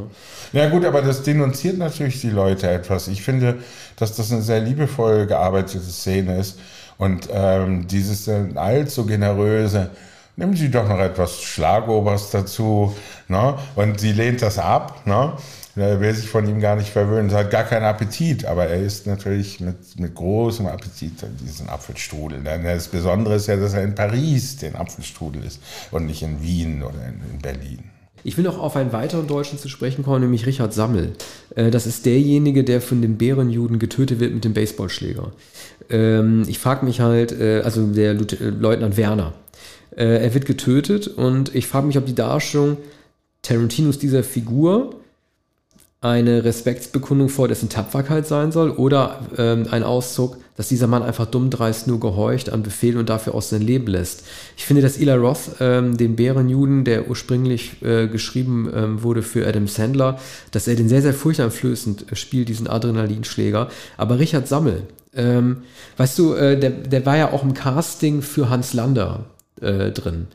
ja 0.54 0.70
gut, 0.70 0.86
aber 0.86 1.02
das 1.02 1.24
denunziert 1.24 1.78
natürlich 1.78 2.22
die 2.22 2.30
Leute 2.30 2.70
etwas. 2.70 3.08
Ich 3.08 3.22
finde, 3.22 3.60
dass 3.98 4.16
das 4.16 4.32
eine 4.32 4.42
sehr 4.42 4.60
liebevoll 4.60 5.28
gearbeitete 5.28 5.84
Szene 5.84 6.38
ist. 6.38 6.60
Und 6.98 7.30
ähm, 7.32 7.88
dieses 7.88 8.28
äh, 8.28 8.46
allzu 8.56 9.06
generöse, 9.06 9.90
nehmen 10.36 10.56
Sie 10.56 10.70
doch 10.70 10.88
noch 10.88 11.00
etwas 11.00 11.42
Schlagobers 11.42 12.32
dazu. 12.32 12.94
Ne? 13.28 13.56
Und 13.76 14.00
sie 14.00 14.12
lehnt 14.12 14.42
das 14.42 14.58
ab. 14.58 15.06
Ne? 15.06 15.34
Er 15.76 16.00
will 16.02 16.14
sich 16.14 16.28
von 16.28 16.48
ihm 16.48 16.60
gar 16.60 16.76
nicht 16.76 16.90
verwöhnen. 16.90 17.30
Er 17.30 17.40
hat 17.40 17.52
gar 17.52 17.64
keinen 17.64 17.86
Appetit, 17.86 18.46
aber 18.46 18.68
er 18.68 18.82
isst 18.82 19.08
natürlich 19.08 19.60
mit, 19.60 20.00
mit 20.00 20.16
großem 20.16 20.66
Appetit 20.68 21.14
diesen 21.42 21.70
Apfelstrudel. 21.70 22.42
Denn 22.42 22.64
das 22.64 22.88
Besondere 22.88 23.36
ist 23.36 23.48
ja, 23.48 23.56
dass 23.56 23.74
er 23.74 23.84
in 23.84 23.96
Paris 23.96 24.58
den 24.58 24.76
Apfelstrudel 24.76 25.44
isst 25.44 25.62
und 25.92 26.06
nicht 26.06 26.22
in 26.22 26.42
Wien 26.42 26.84
oder 26.84 27.00
in, 27.08 27.22
in 27.32 27.40
Berlin. 27.40 27.84
Ich 28.24 28.38
will 28.38 28.44
noch 28.44 28.60
auf 28.60 28.76
einen 28.76 28.92
weiteren 28.92 29.28
Deutschen 29.28 29.58
zu 29.58 29.70
sprechen 29.70 30.04
kommen, 30.04 30.22
nämlich 30.22 30.46
Richard 30.46 30.74
Sammel. 30.74 31.14
Äh, 31.56 31.72
das 31.72 31.88
ist 31.88 32.06
derjenige, 32.06 32.64
der 32.64 32.82
von 32.82 33.02
dem 33.02 33.18
Bärenjuden 33.18 33.80
getötet 33.80 34.20
wird 34.20 34.34
mit 34.34 34.46
dem 34.46 34.54
Baseballschläger. 34.54 35.32
Ähm, 35.90 36.44
ich 36.48 36.60
frage 36.60 36.86
mich 36.86 37.02
halt, 37.02 37.32
äh, 37.32 37.62
also 37.64 37.86
der 37.88 38.14
Leutnant 38.14 38.98
Werner, 38.98 39.34
äh, 39.96 40.24
er 40.24 40.34
wird 40.34 40.46
getötet 40.46 41.08
und 41.08 41.54
ich 41.56 41.68
frage 41.68 41.88
mich, 41.88 41.98
ob 41.98 42.06
die 42.06 42.16
Darstellung 42.16 42.78
Tarantinos 43.42 44.00
dieser 44.00 44.24
Figur 44.24 44.96
eine 46.02 46.44
Respektsbekundung 46.44 47.30
vor 47.30 47.48
dessen 47.48 47.70
Tapferkeit 47.70 48.26
sein 48.26 48.52
soll 48.52 48.72
oder 48.72 49.20
ähm, 49.38 49.68
ein 49.70 49.84
Auszug, 49.84 50.38
dass 50.60 50.68
dieser 50.68 50.88
Mann 50.88 51.04
einfach 51.04 51.26
dumm 51.26 51.50
dreist 51.50 51.88
nur 51.88 52.02
gehorcht 52.02 52.52
an 52.52 52.64
Befehl 52.64 52.98
und 52.98 53.08
dafür 53.08 53.34
aus 53.34 53.48
sein 53.48 53.62
Leben 53.62 53.88
lässt. 53.88 54.26
Ich 54.58 54.66
finde, 54.66 54.82
dass 54.82 54.98
Eli 54.98 55.14
Roth 55.14 55.52
ähm, 55.62 55.96
den 55.96 56.18
Bärenjuden, 56.18 56.84
der 56.84 57.10
ursprünglich 57.10 57.82
äh, 57.82 58.08
geschrieben 58.08 58.70
ähm, 58.76 59.02
wurde 59.02 59.22
für 59.22 59.48
Adam 59.48 59.70
Sandler, 59.70 60.20
dass 60.52 60.68
er 60.68 60.76
den 60.76 60.90
sehr, 60.90 61.02
sehr 61.02 61.14
furchteinflößend 61.14 62.12
äh, 62.12 62.16
spielt, 62.18 62.50
diesen 62.50 62.68
Adrenalinschläger. 62.68 63.70
Aber 63.96 64.20
Richard 64.20 64.50
Sammel, 64.50 64.84
ähm, 65.16 65.60
weißt 65.96 66.20
du, 66.20 66.34
äh, 66.34 66.60
der, 66.60 66.72
der 66.72 67.06
war 67.06 67.16
ja 67.16 67.32
auch 67.32 67.44
im 67.44 67.54
Casting 67.54 68.22
für 68.22 68.50
Hans 68.50 68.74
Lander 68.74 69.28
äh, 69.62 69.92
drin. 69.92 70.28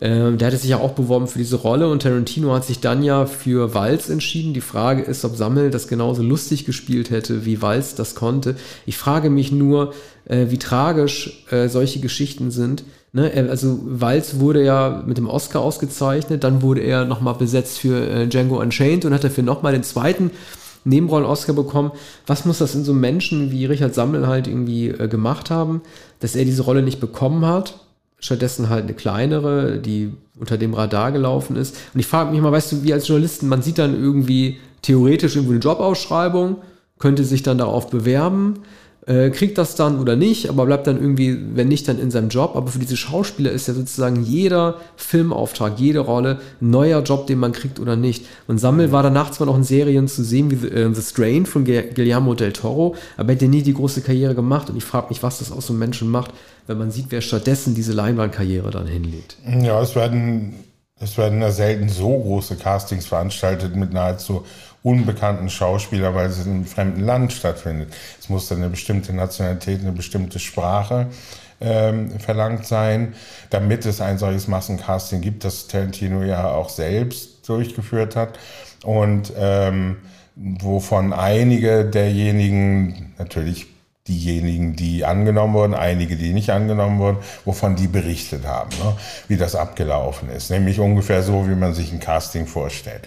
Ähm, 0.00 0.38
der 0.38 0.48
hatte 0.48 0.56
sich 0.56 0.70
ja 0.70 0.78
auch 0.78 0.92
beworben 0.92 1.26
für 1.26 1.38
diese 1.38 1.56
Rolle 1.56 1.88
und 1.88 2.02
Tarantino 2.02 2.52
hat 2.54 2.64
sich 2.64 2.80
dann 2.80 3.02
ja 3.02 3.26
für 3.26 3.74
Walz 3.74 4.08
entschieden. 4.08 4.54
Die 4.54 4.60
Frage 4.60 5.02
ist, 5.02 5.24
ob 5.24 5.36
Sammel 5.36 5.70
das 5.70 5.88
genauso 5.88 6.22
lustig 6.22 6.64
gespielt 6.64 7.10
hätte, 7.10 7.44
wie 7.44 7.62
Walz 7.62 7.94
das 7.94 8.14
konnte. 8.14 8.56
Ich 8.86 8.96
frage 8.96 9.30
mich 9.30 9.52
nur, 9.52 9.92
äh, 10.26 10.46
wie 10.48 10.58
tragisch 10.58 11.44
äh, 11.50 11.68
solche 11.68 12.00
Geschichten 12.00 12.50
sind. 12.50 12.84
Ne? 13.12 13.30
Also 13.50 13.80
Walz 13.84 14.38
wurde 14.38 14.64
ja 14.64 15.02
mit 15.06 15.18
dem 15.18 15.28
Oscar 15.28 15.60
ausgezeichnet, 15.60 16.44
dann 16.44 16.62
wurde 16.62 16.80
er 16.80 17.04
nochmal 17.04 17.34
besetzt 17.34 17.78
für 17.78 18.06
äh, 18.08 18.26
Django 18.28 18.60
Unchained 18.60 19.04
und 19.04 19.12
hat 19.12 19.24
dafür 19.24 19.44
nochmal 19.44 19.72
den 19.72 19.82
zweiten 19.82 20.30
Nebenrollen-Oscar 20.84 21.52
bekommen. 21.52 21.92
Was 22.26 22.44
muss 22.44 22.58
das 22.58 22.74
in 22.74 22.84
so 22.84 22.94
Menschen 22.94 23.50
wie 23.50 23.66
Richard 23.66 23.94
Sammel 23.94 24.26
halt 24.26 24.46
irgendwie 24.46 24.88
äh, 24.88 25.08
gemacht 25.08 25.50
haben, 25.50 25.82
dass 26.20 26.36
er 26.36 26.44
diese 26.44 26.62
Rolle 26.62 26.82
nicht 26.82 27.00
bekommen 27.00 27.44
hat? 27.44 27.74
Stattdessen 28.20 28.68
halt 28.68 28.84
eine 28.84 28.94
kleinere, 28.94 29.78
die 29.78 30.12
unter 30.38 30.56
dem 30.56 30.74
Radar 30.74 31.12
gelaufen 31.12 31.56
ist. 31.56 31.76
Und 31.92 32.00
ich 32.00 32.06
frage 32.06 32.30
mich 32.30 32.40
mal, 32.40 32.52
weißt 32.52 32.72
du, 32.72 32.82
wie 32.82 32.92
als 32.92 33.08
Journalisten, 33.08 33.48
man 33.48 33.62
sieht 33.62 33.78
dann 33.78 34.00
irgendwie 34.00 34.58
theoretisch 34.82 35.36
irgendwo 35.36 35.52
eine 35.52 35.60
Jobausschreibung, 35.60 36.56
könnte 36.98 37.24
sich 37.24 37.42
dann 37.42 37.58
darauf 37.58 37.90
bewerben. 37.90 38.60
Äh, 39.10 39.30
kriegt 39.30 39.58
das 39.58 39.74
dann 39.74 39.98
oder 39.98 40.14
nicht, 40.14 40.48
aber 40.48 40.66
bleibt 40.66 40.86
dann 40.86 41.00
irgendwie, 41.00 41.36
wenn 41.54 41.66
nicht, 41.66 41.88
dann 41.88 41.98
in 41.98 42.12
seinem 42.12 42.28
Job. 42.28 42.54
Aber 42.54 42.68
für 42.68 42.78
diese 42.78 42.96
Schauspieler 42.96 43.50
ist 43.50 43.66
ja 43.66 43.74
sozusagen 43.74 44.22
jeder 44.22 44.76
Filmauftrag, 44.94 45.80
jede 45.80 45.98
Rolle 45.98 46.38
ein 46.60 46.70
neuer 46.70 47.02
Job, 47.02 47.26
den 47.26 47.40
man 47.40 47.50
kriegt 47.50 47.80
oder 47.80 47.96
nicht. 47.96 48.24
Und 48.46 48.58
Sammel 48.58 48.92
war 48.92 49.02
danach 49.02 49.32
zwar 49.32 49.48
noch 49.48 49.56
in 49.56 49.64
Serien 49.64 50.06
zu 50.06 50.22
sehen 50.22 50.52
wie 50.52 50.56
The, 50.56 50.68
äh, 50.68 50.94
The 50.94 51.02
Strain 51.02 51.44
von 51.44 51.64
Guillermo 51.64 52.34
del 52.34 52.52
Toro, 52.52 52.94
aber 53.16 53.32
hätte 53.32 53.48
nie 53.48 53.62
die 53.62 53.74
große 53.74 54.02
Karriere 54.02 54.36
gemacht. 54.36 54.70
Und 54.70 54.76
ich 54.76 54.84
frage 54.84 55.08
mich, 55.08 55.24
was 55.24 55.40
das 55.40 55.50
aus 55.50 55.66
so 55.66 55.72
einem 55.72 55.80
Menschen 55.80 56.08
macht, 56.08 56.30
wenn 56.68 56.78
man 56.78 56.92
sieht, 56.92 57.06
wer 57.08 57.20
stattdessen 57.20 57.74
diese 57.74 57.92
Leinwandkarriere 57.92 58.70
dann 58.70 58.86
hinlegt. 58.86 59.38
Ja, 59.44 59.82
es 59.82 59.96
werden, 59.96 60.54
es 61.00 61.18
werden 61.18 61.40
ja 61.42 61.50
selten 61.50 61.88
so 61.88 62.16
große 62.16 62.54
Castings 62.54 63.06
veranstaltet 63.06 63.74
mit 63.74 63.92
nahezu 63.92 64.44
unbekannten 64.82 65.50
Schauspieler, 65.50 66.14
weil 66.14 66.28
es 66.28 66.44
in 66.44 66.52
einem 66.52 66.64
fremden 66.64 67.04
Land 67.04 67.32
stattfindet. 67.32 67.92
Es 68.18 68.28
muss 68.28 68.48
dann 68.48 68.58
eine 68.58 68.70
bestimmte 68.70 69.12
Nationalität, 69.12 69.80
eine 69.80 69.92
bestimmte 69.92 70.38
Sprache 70.38 71.08
ähm, 71.60 72.18
verlangt 72.18 72.66
sein, 72.66 73.14
damit 73.50 73.84
es 73.84 74.00
ein 74.00 74.18
solches 74.18 74.48
Massencasting 74.48 75.20
gibt, 75.20 75.44
das 75.44 75.66
Tarantino 75.66 76.22
ja 76.22 76.50
auch 76.50 76.70
selbst 76.70 77.48
durchgeführt 77.48 78.16
hat 78.16 78.38
und 78.84 79.32
ähm, 79.36 79.98
wovon 80.36 81.12
einige 81.12 81.84
derjenigen 81.84 83.14
natürlich 83.18 83.66
diejenigen, 84.10 84.74
die 84.74 85.04
angenommen 85.04 85.54
wurden, 85.54 85.74
einige, 85.74 86.16
die 86.16 86.32
nicht 86.32 86.50
angenommen 86.50 86.98
wurden, 86.98 87.18
wovon 87.44 87.76
die 87.76 87.86
berichtet 87.86 88.44
haben, 88.46 88.70
ne? 88.70 88.94
wie 89.28 89.36
das 89.36 89.54
abgelaufen 89.54 90.28
ist. 90.30 90.50
Nämlich 90.50 90.80
ungefähr 90.80 91.22
so, 91.22 91.48
wie 91.48 91.54
man 91.54 91.74
sich 91.74 91.92
ein 91.92 92.00
Casting 92.00 92.46
vorstellt. 92.46 93.02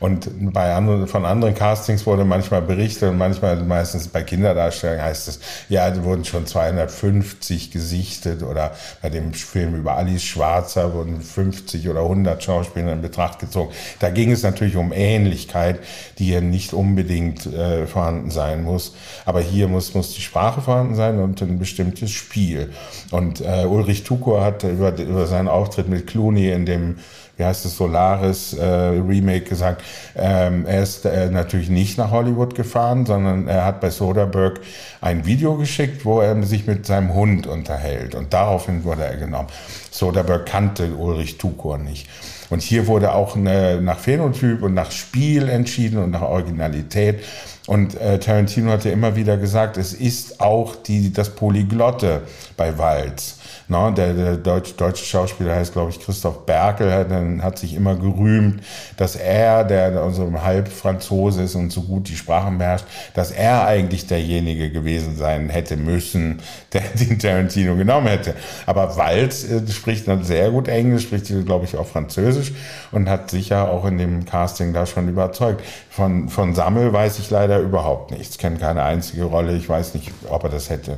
Und 0.00 0.28
bei 0.52 0.74
anderen, 0.74 1.06
von 1.06 1.24
anderen 1.24 1.54
Castings 1.54 2.06
wurde 2.06 2.24
manchmal 2.24 2.62
berichtet 2.62 3.10
und 3.10 3.18
manchmal, 3.18 3.56
meistens 3.56 4.08
bei 4.08 4.22
Kinderdarstellungen 4.22 5.02
heißt 5.02 5.28
es, 5.28 5.40
ja, 5.68 5.90
die 5.90 6.02
wurden 6.02 6.24
schon 6.24 6.46
250 6.46 7.70
gesichtet 7.70 8.42
oder 8.42 8.72
bei 9.00 9.10
dem 9.10 9.32
Film 9.32 9.76
über 9.76 9.96
Alice 9.96 10.22
Schwarzer 10.22 10.92
wurden 10.94 11.20
50 11.20 11.88
oder 11.88 12.00
100 12.00 12.42
Schauspieler 12.42 12.92
in 12.92 13.00
Betracht 13.00 13.38
gezogen. 13.38 13.72
Da 14.00 14.10
ging 14.10 14.32
es 14.32 14.42
natürlich 14.42 14.76
um 14.76 14.92
Ähnlichkeit, 14.92 15.78
die 16.18 16.24
hier 16.24 16.40
nicht 16.40 16.72
unbedingt 16.72 17.46
äh, 17.46 17.86
vorhanden 17.86 18.30
sein 18.30 18.64
muss. 18.64 18.94
Aber 19.24 19.40
hier 19.40 19.68
muss, 19.68 19.94
muss 19.94 20.14
die 20.14 20.22
Sprache 20.22 20.47
Sprache 20.48 20.62
vorhanden 20.62 20.94
sein 20.94 21.20
und 21.20 21.42
ein 21.42 21.58
bestimmtes 21.58 22.10
Spiel. 22.10 22.70
Und 23.10 23.42
äh, 23.42 23.66
Ulrich 23.66 24.04
Tuko 24.04 24.40
hat 24.40 24.64
über, 24.64 24.96
über 24.96 25.26
seinen 25.26 25.48
Auftritt 25.48 25.88
mit 25.88 26.06
Clooney 26.06 26.50
in 26.50 26.64
dem 26.64 26.96
wie 27.38 27.44
heißt 27.44 27.64
es, 27.64 27.76
Solaris 27.76 28.52
äh, 28.52 28.64
Remake 28.64 29.42
gesagt, 29.42 29.82
ähm, 30.16 30.66
er 30.66 30.82
ist 30.82 31.06
äh, 31.06 31.30
natürlich 31.30 31.70
nicht 31.70 31.96
nach 31.96 32.10
Hollywood 32.10 32.54
gefahren, 32.54 33.06
sondern 33.06 33.46
er 33.46 33.64
hat 33.64 33.80
bei 33.80 33.90
Soderbergh 33.90 34.60
ein 35.00 35.24
Video 35.24 35.56
geschickt, 35.56 36.04
wo 36.04 36.20
er 36.20 36.42
sich 36.42 36.66
mit 36.66 36.84
seinem 36.84 37.14
Hund 37.14 37.46
unterhält 37.46 38.16
und 38.16 38.32
daraufhin 38.34 38.82
wurde 38.82 39.04
er 39.04 39.16
genommen. 39.16 39.48
Soderbergh 39.90 40.44
kannte 40.44 40.94
Ulrich 40.94 41.38
Tukor 41.38 41.78
nicht. 41.78 42.08
Und 42.50 42.62
hier 42.62 42.86
wurde 42.86 43.14
auch 43.14 43.36
eine, 43.36 43.80
nach 43.80 43.98
Phänotyp 43.98 44.62
und 44.62 44.74
nach 44.74 44.90
Spiel 44.90 45.48
entschieden 45.48 46.02
und 46.02 46.10
nach 46.10 46.22
Originalität. 46.22 47.22
Und 47.66 48.00
äh, 48.00 48.18
Tarantino 48.18 48.70
hat 48.70 48.84
ja 48.84 48.92
immer 48.92 49.14
wieder 49.14 49.36
gesagt, 49.36 49.76
es 49.76 49.92
ist 49.92 50.40
auch 50.40 50.74
die, 50.74 51.12
das 51.12 51.30
Polyglotte 51.30 52.22
bei 52.56 52.78
Walz. 52.78 53.37
No, 53.70 53.90
der, 53.90 54.14
der 54.14 54.36
deutsche, 54.38 54.72
deutsche 54.72 55.04
Schauspieler 55.04 55.54
heißt, 55.54 55.74
glaube 55.74 55.90
ich, 55.90 56.00
Christoph 56.00 56.46
Berkel, 56.46 56.90
hat, 56.90 57.10
hat 57.42 57.58
sich 57.58 57.74
immer 57.74 57.96
gerühmt, 57.96 58.62
dass 58.96 59.14
er, 59.14 59.62
der 59.62 60.00
also 60.00 60.32
halb 60.42 60.68
Franzose 60.68 61.42
ist 61.42 61.54
und 61.54 61.70
so 61.70 61.82
gut 61.82 62.08
die 62.08 62.16
Sprachen 62.16 62.56
beherrscht, 62.56 62.86
dass 63.12 63.30
er 63.30 63.66
eigentlich 63.66 64.06
derjenige 64.06 64.70
gewesen 64.70 65.18
sein 65.18 65.50
hätte 65.50 65.76
müssen, 65.76 66.40
der 66.72 66.80
den 66.98 67.18
Tarantino 67.18 67.76
genommen 67.76 68.06
hätte. 68.06 68.34
Aber 68.64 68.96
Walz 68.96 69.44
äh, 69.44 69.60
spricht 69.70 70.08
dann 70.08 70.24
sehr 70.24 70.50
gut 70.50 70.68
Englisch, 70.68 71.02
spricht, 71.02 71.26
glaube 71.44 71.66
ich, 71.66 71.76
auch 71.76 71.86
Französisch 71.86 72.52
und 72.90 73.10
hat 73.10 73.30
sicher 73.30 73.70
auch 73.70 73.84
in 73.84 73.98
dem 73.98 74.24
Casting 74.24 74.72
da 74.72 74.86
schon 74.86 75.10
überzeugt. 75.10 75.62
Von, 75.90 76.30
von 76.30 76.54
Sammel 76.54 76.94
weiß 76.94 77.18
ich 77.18 77.28
leider 77.28 77.58
überhaupt 77.58 78.12
nichts, 78.12 78.38
kenne 78.38 78.56
keine 78.56 78.82
einzige 78.82 79.24
Rolle. 79.24 79.54
Ich 79.56 79.68
weiß 79.68 79.92
nicht, 79.92 80.10
ob 80.30 80.44
er 80.44 80.50
das 80.50 80.70
hätte 80.70 80.96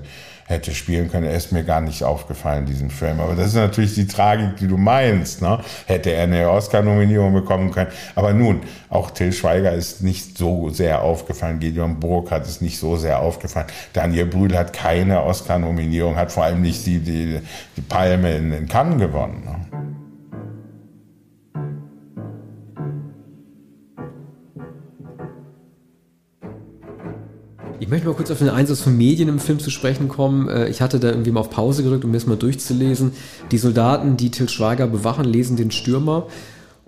hätte 0.51 0.75
spielen 0.75 1.11
können. 1.11 1.27
Er 1.27 1.37
ist 1.37 1.53
mir 1.53 1.65
gar 1.65 1.81
nicht 1.81 2.05
aufgefallen, 2.05 2.67
diesen 2.67 2.91
Film. 2.91 3.21
Aber 3.21 3.35
das 3.35 3.49
ist 3.49 3.55
natürlich 3.55 3.95
die 3.95 4.07
Tragik, 4.07 4.57
die 4.57 4.67
du 4.67 4.77
meinst. 4.77 5.41
Ne? 5.41 5.61
Hätte 5.87 6.11
er 6.11 6.25
eine 6.25 6.51
Oscar-Nominierung 6.51 7.33
bekommen 7.33 7.71
können. 7.71 7.91
Aber 8.15 8.33
nun, 8.33 8.61
auch 8.89 9.11
Till 9.11 9.33
Schweiger 9.33 9.73
ist 9.73 10.03
nicht 10.03 10.37
so 10.37 10.69
sehr 10.69 11.03
aufgefallen. 11.03 11.61
Gideon 11.61 12.01
Burg 12.01 12.31
hat 12.31 12.47
es 12.47 12.61
nicht 12.61 12.79
so 12.79 12.97
sehr 12.97 13.21
aufgefallen. 13.21 13.69
Daniel 13.93 14.27
Brühl 14.27 14.57
hat 14.57 14.73
keine 14.73 15.23
Oscar-Nominierung, 15.23 16.17
hat 16.17 16.33
vor 16.33 16.45
allem 16.45 16.61
nicht 16.61 16.85
die, 16.85 16.99
die, 16.99 17.41
die 17.77 17.83
Palme 17.83 18.37
in, 18.37 18.53
in 18.53 18.69
Cannes 18.69 18.99
gewonnen. 18.99 19.43
Ne? 19.45 19.90
Ich 27.81 27.89
möchte 27.89 28.07
mal 28.07 28.15
kurz 28.15 28.31
auf 28.31 28.39
den 28.39 28.51
Einsatz 28.51 28.83
von 28.83 28.95
Medien 28.95 29.31
im 29.31 29.39
Film 29.39 29.59
zu 29.59 29.71
sprechen 29.71 30.09
kommen. 30.09 30.51
Äh, 30.51 30.69
ich 30.69 30.83
hatte 30.83 31.01
da 31.01 31.09
irgendwie 31.09 31.31
mal 31.31 31.41
auf 31.41 31.49
Pause 31.49 31.83
gedrückt, 31.83 32.05
um 32.05 32.13
das 32.13 32.27
mal 32.27 32.37
durchzulesen. 32.37 33.13
Die 33.51 33.57
Soldaten, 33.57 34.19
die 34.19 34.31
Til 34.31 34.51
Schweiger 34.51 34.87
bewachen, 34.87 35.25
lesen 35.25 35.57
den 35.57 35.71
Stürmer. 35.71 36.27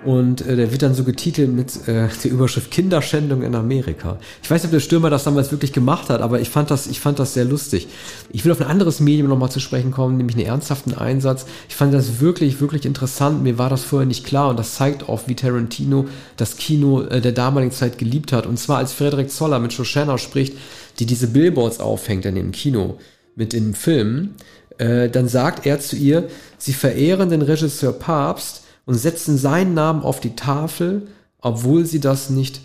Und 0.04 0.40
äh, 0.40 0.56
der 0.56 0.72
wird 0.72 0.82
dann 0.82 0.94
so 0.94 1.04
getitelt 1.04 1.52
mit 1.52 1.86
äh, 1.86 2.08
der 2.08 2.30
Überschrift 2.30 2.70
Kinderschändung 2.70 3.42
in 3.42 3.54
Amerika. 3.54 4.18
Ich 4.42 4.50
weiß 4.50 4.62
nicht, 4.62 4.68
ob 4.68 4.72
der 4.72 4.80
Stürmer 4.80 5.10
das 5.10 5.24
damals 5.24 5.52
wirklich 5.52 5.72
gemacht 5.72 6.08
hat, 6.10 6.20
aber 6.22 6.40
ich 6.40 6.50
fand 6.50 6.70
das, 6.70 6.88
ich 6.88 7.00
fand 7.00 7.18
das 7.18 7.34
sehr 7.34 7.44
lustig. 7.44 7.88
Ich 8.30 8.44
will 8.44 8.52
auf 8.52 8.60
ein 8.60 8.66
anderes 8.66 8.98
Medium 8.98 9.28
nochmal 9.28 9.50
zu 9.50 9.60
sprechen 9.60 9.92
kommen, 9.92 10.16
nämlich 10.16 10.36
einen 10.36 10.46
ernsthaften 10.46 10.94
Einsatz. 10.94 11.46
Ich 11.68 11.76
fand 11.76 11.94
das 11.94 12.20
wirklich, 12.20 12.60
wirklich 12.60 12.84
interessant. 12.84 13.42
Mir 13.42 13.58
war 13.58 13.70
das 13.70 13.84
vorher 13.84 14.06
nicht 14.06 14.24
klar 14.24 14.50
und 14.50 14.58
das 14.58 14.74
zeigt 14.74 15.08
auch, 15.08 15.22
wie 15.26 15.36
Tarantino 15.36 16.06
das 16.36 16.56
Kino 16.56 17.02
äh, 17.02 17.20
der 17.20 17.32
damaligen 17.32 17.72
Zeit 17.72 17.98
geliebt 17.98 18.32
hat. 18.32 18.46
Und 18.46 18.58
zwar 18.58 18.78
als 18.78 18.92
Frederik 18.92 19.30
Zoller 19.30 19.60
mit 19.60 19.72
Shoshana 19.72 20.18
spricht, 20.18 20.56
die 20.98 21.06
diese 21.06 21.28
Billboards 21.28 21.78
aufhängt 21.78 22.24
in 22.24 22.34
dem 22.34 22.50
Kino 22.50 22.98
mit 23.36 23.52
dem 23.52 23.72
Film, 23.74 24.30
äh, 24.78 25.08
dann 25.08 25.28
sagt 25.28 25.64
er 25.64 25.78
zu 25.78 25.96
ihr, 25.96 26.28
sie 26.58 26.72
verehren 26.72 27.30
den 27.30 27.42
Regisseur 27.42 27.92
Papst 27.92 28.62
und 28.86 28.94
setzen 28.94 29.38
seinen 29.38 29.74
Namen 29.74 30.02
auf 30.02 30.20
die 30.20 30.36
Tafel, 30.36 31.08
obwohl 31.40 31.84
sie 31.86 32.00
das 32.00 32.30
nicht 32.30 32.60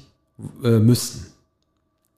äh, 0.63 0.80
müssten. 0.80 1.25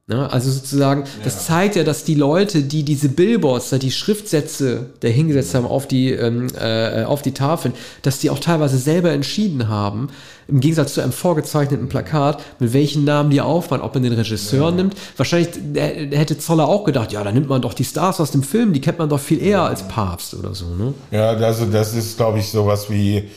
Ne? 0.09 0.27
Also 0.31 0.49
sozusagen, 0.49 1.01
ja. 1.01 1.07
das 1.23 1.45
zeigt 1.45 1.75
ja, 1.75 1.83
dass 1.83 2.03
die 2.03 2.15
Leute, 2.15 2.63
die 2.63 2.81
diese 2.81 3.09
Billboards, 3.09 3.69
die 3.69 3.91
Schriftsätze 3.91 4.87
der 5.03 5.11
hingesetzt 5.11 5.53
haben 5.53 5.67
auf 5.67 5.87
die, 5.87 6.09
ähm, 6.11 6.47
äh, 6.59 7.03
auf 7.03 7.21
die 7.21 7.31
Tafeln, 7.31 7.75
dass 8.01 8.17
die 8.17 8.31
auch 8.31 8.39
teilweise 8.39 8.79
selber 8.79 9.11
entschieden 9.11 9.67
haben, 9.67 10.09
im 10.47 10.61
Gegensatz 10.61 10.95
zu 10.95 11.01
einem 11.01 11.11
vorgezeichneten 11.11 11.89
Plakat, 11.89 12.41
mit 12.57 12.73
welchen 12.73 13.03
Namen 13.03 13.29
die 13.29 13.39
aufwand, 13.39 13.83
ob 13.83 13.93
man 13.93 14.01
den 14.01 14.13
Regisseur 14.13 14.69
ja. 14.69 14.75
nimmt. 14.75 14.95
Wahrscheinlich 15.15 15.49
hätte 15.75 16.39
Zoller 16.39 16.67
auch 16.67 16.85
gedacht, 16.85 17.11
ja, 17.11 17.23
da 17.23 17.31
nimmt 17.31 17.47
man 17.47 17.61
doch 17.61 17.75
die 17.75 17.85
Stars 17.85 18.19
aus 18.19 18.31
dem 18.31 18.41
Film, 18.41 18.73
die 18.73 18.81
kennt 18.81 18.97
man 18.97 19.09
doch 19.09 19.19
viel 19.19 19.39
eher 19.39 19.61
als 19.61 19.87
Papst 19.87 20.33
oder 20.33 20.55
so. 20.55 20.73
Ne? 20.73 20.95
Ja, 21.11 21.33
also 21.33 21.65
das 21.67 21.93
ist, 21.93 22.17
glaube 22.17 22.39
ich, 22.39 22.49
sowas 22.49 22.89
wie 22.89 23.29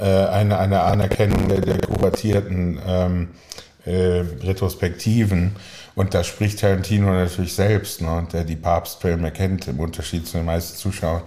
äh, 0.00 0.04
eine, 0.04 0.58
eine 0.58 0.82
Anerkennung 0.82 1.48
der, 1.48 1.60
der 1.60 1.78
kuratierten 1.78 2.78
ähm, 2.86 3.28
äh, 3.84 4.24
Retrospektiven 4.42 5.56
und 5.94 6.14
da 6.14 6.24
spricht 6.24 6.60
Tarantino 6.60 7.12
natürlich 7.12 7.54
selbst, 7.54 8.00
ne, 8.00 8.26
der 8.32 8.44
die 8.44 8.56
Papstfilme 8.56 9.30
kennt, 9.32 9.68
im 9.68 9.80
Unterschied 9.80 10.26
zu 10.26 10.38
den 10.38 10.46
meisten 10.46 10.76
Zuschauern 10.76 11.22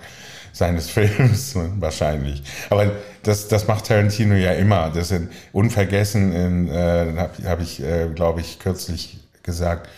seines 0.52 0.90
Films 0.92 1.56
wahrscheinlich. 1.80 2.44
Aber 2.70 2.92
das, 3.24 3.48
das 3.48 3.68
macht 3.68 3.86
Tarantino 3.86 4.36
ja 4.36 4.52
immer. 4.54 4.90
Das 4.90 5.10
sind 5.10 5.32
unvergessen, 5.52 6.70
äh, 6.70 7.14
habe 7.18 7.50
hab 7.50 7.62
ich, 7.62 7.84
äh, 7.84 8.10
glaube 8.14 8.42
ich, 8.42 8.60
kürzlich 8.60 9.20
gesagt, 9.44 9.90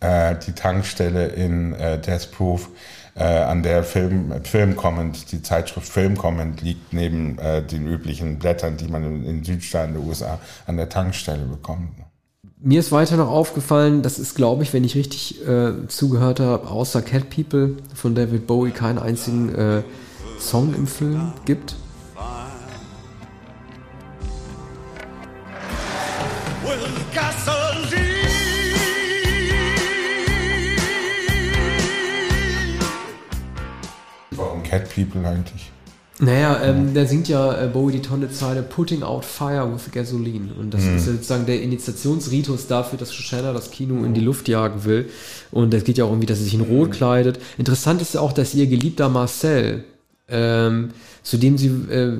äh, 0.00 0.34
die 0.46 0.52
Tankstelle 0.52 1.26
in 1.28 1.74
äh, 1.74 2.00
Death 2.00 2.30
Proof, 2.32 2.68
äh, 3.14 3.24
an 3.24 3.62
der 3.62 3.84
Film, 3.84 4.32
Film 4.44 4.76
Comment, 4.76 5.30
die 5.32 5.42
Zeitschrift 5.42 5.88
Film 5.88 6.16
Comment 6.16 6.62
liegt 6.62 6.92
neben 6.92 7.38
äh, 7.38 7.62
den 7.62 7.86
üblichen 7.86 8.38
Blättern, 8.38 8.76
die 8.76 8.88
man 8.88 9.04
in, 9.04 9.24
in 9.24 9.44
Südstaaten 9.44 9.94
der 9.94 10.02
USA 10.02 10.38
an 10.66 10.76
der 10.76 10.88
Tankstelle 10.88 11.44
bekommt. 11.44 11.90
Mir 12.62 12.80
ist 12.80 12.92
weiter 12.92 13.16
noch 13.16 13.28
aufgefallen, 13.28 14.02
das 14.02 14.18
ist, 14.18 14.34
glaube 14.34 14.62
ich, 14.62 14.72
wenn 14.74 14.84
ich 14.84 14.94
richtig 14.94 15.46
äh, 15.46 15.86
zugehört 15.88 16.40
habe, 16.40 16.68
außer 16.68 17.00
Cat 17.00 17.30
People 17.30 17.76
von 17.94 18.14
David 18.14 18.46
Bowie 18.46 18.70
keinen 18.70 18.98
einzigen 18.98 19.54
äh, 19.54 19.82
Song 20.38 20.74
im 20.74 20.86
Film 20.86 21.32
gibt. 21.46 21.74
Cat 34.70 34.94
People 34.94 35.28
eigentlich? 35.28 35.72
Naja, 36.20 36.60
ähm, 36.62 36.92
da 36.92 37.06
singt 37.06 37.28
ja 37.28 37.64
äh, 37.64 37.66
Bowie 37.66 37.94
die 37.94 38.02
tolle 38.02 38.30
Zeile 38.30 38.62
Putting 38.62 39.02
out 39.02 39.24
fire 39.24 39.72
with 39.72 39.90
gasoline. 39.90 40.52
Und 40.52 40.72
das 40.72 40.84
mhm. 40.84 40.96
ist 40.96 41.06
sozusagen 41.06 41.46
der 41.46 41.62
Initiationsritus 41.62 42.66
dafür, 42.66 42.98
dass 42.98 43.12
Shoshana 43.14 43.52
das 43.52 43.70
Kino 43.70 44.04
in 44.04 44.12
die 44.12 44.20
Luft 44.20 44.46
jagen 44.46 44.84
will. 44.84 45.08
Und 45.50 45.72
es 45.72 45.82
geht 45.82 45.96
ja 45.96 46.04
auch 46.04 46.10
irgendwie, 46.10 46.26
dass 46.26 46.38
sie 46.38 46.44
sich 46.44 46.54
in 46.54 46.60
Rot 46.60 46.92
kleidet. 46.92 47.40
Interessant 47.56 48.02
ist 48.02 48.14
ja 48.14 48.20
auch, 48.20 48.32
dass 48.32 48.54
ihr 48.54 48.66
geliebter 48.66 49.08
Marcel, 49.08 49.84
ähm, 50.28 50.90
zu 51.22 51.38
dem 51.38 51.56
sie 51.56 51.68
äh, 51.68 52.18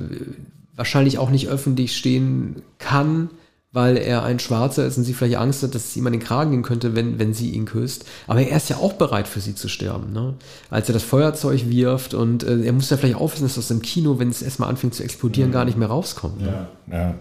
wahrscheinlich 0.75 1.19
auch 1.19 1.29
nicht 1.29 1.47
öffentlich 1.47 1.95
stehen 1.95 2.63
kann, 2.79 3.29
weil 3.71 3.97
er 3.97 4.23
ein 4.23 4.39
Schwarzer 4.39 4.85
ist 4.85 4.97
und 4.97 5.05
sie 5.05 5.13
vielleicht 5.13 5.37
Angst 5.37 5.63
hat, 5.63 5.73
dass 5.73 5.85
es 5.85 5.95
ihm 5.95 6.05
an 6.05 6.13
den 6.13 6.21
Kragen 6.21 6.51
gehen 6.51 6.61
könnte, 6.61 6.95
wenn, 6.95 7.19
wenn 7.19 7.33
sie 7.33 7.51
ihn 7.51 7.65
küsst. 7.65 8.05
Aber 8.27 8.41
er 8.41 8.57
ist 8.57 8.69
ja 8.69 8.77
auch 8.77 8.93
bereit 8.93 9.27
für 9.27 9.39
sie 9.39 9.55
zu 9.55 9.69
sterben, 9.69 10.11
ne? 10.11 10.33
Als 10.69 10.89
er 10.89 10.93
das 10.93 11.03
Feuerzeug 11.03 11.69
wirft 11.69 12.13
und 12.13 12.43
äh, 12.43 12.61
er 12.63 12.73
muss 12.73 12.89
ja 12.89 12.97
vielleicht 12.97 13.15
aufwissen, 13.15 13.45
dass 13.45 13.55
das 13.55 13.71
im 13.71 13.81
Kino, 13.81 14.19
wenn 14.19 14.29
es 14.29 14.41
erstmal 14.41 14.69
anfängt 14.69 14.93
zu 14.93 15.03
explodieren, 15.03 15.49
mhm. 15.49 15.53
gar 15.53 15.65
nicht 15.65 15.77
mehr 15.77 15.87
rauskommt. 15.87 16.41
Ne? 16.41 16.67
Ja, 16.87 16.97
ja. 16.97 17.15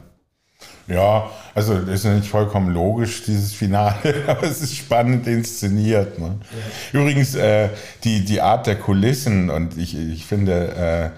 Ja, 0.88 1.30
also 1.54 1.78
das 1.78 2.00
ist 2.00 2.04
ja 2.04 2.14
nicht 2.14 2.28
vollkommen 2.28 2.74
logisch, 2.74 3.22
dieses 3.22 3.52
Finale, 3.52 3.94
aber 4.26 4.42
es 4.42 4.60
ist 4.60 4.76
spannend 4.76 5.26
inszeniert. 5.26 6.18
Ne? 6.18 6.36
Ja. 6.92 7.00
Übrigens, 7.00 7.36
äh, 7.36 7.68
die, 8.02 8.24
die 8.24 8.40
Art 8.40 8.66
der 8.66 8.74
Kulissen 8.74 9.50
und 9.50 9.78
ich, 9.78 9.96
ich 9.96 10.26
finde, 10.26 11.12
äh, 11.14 11.16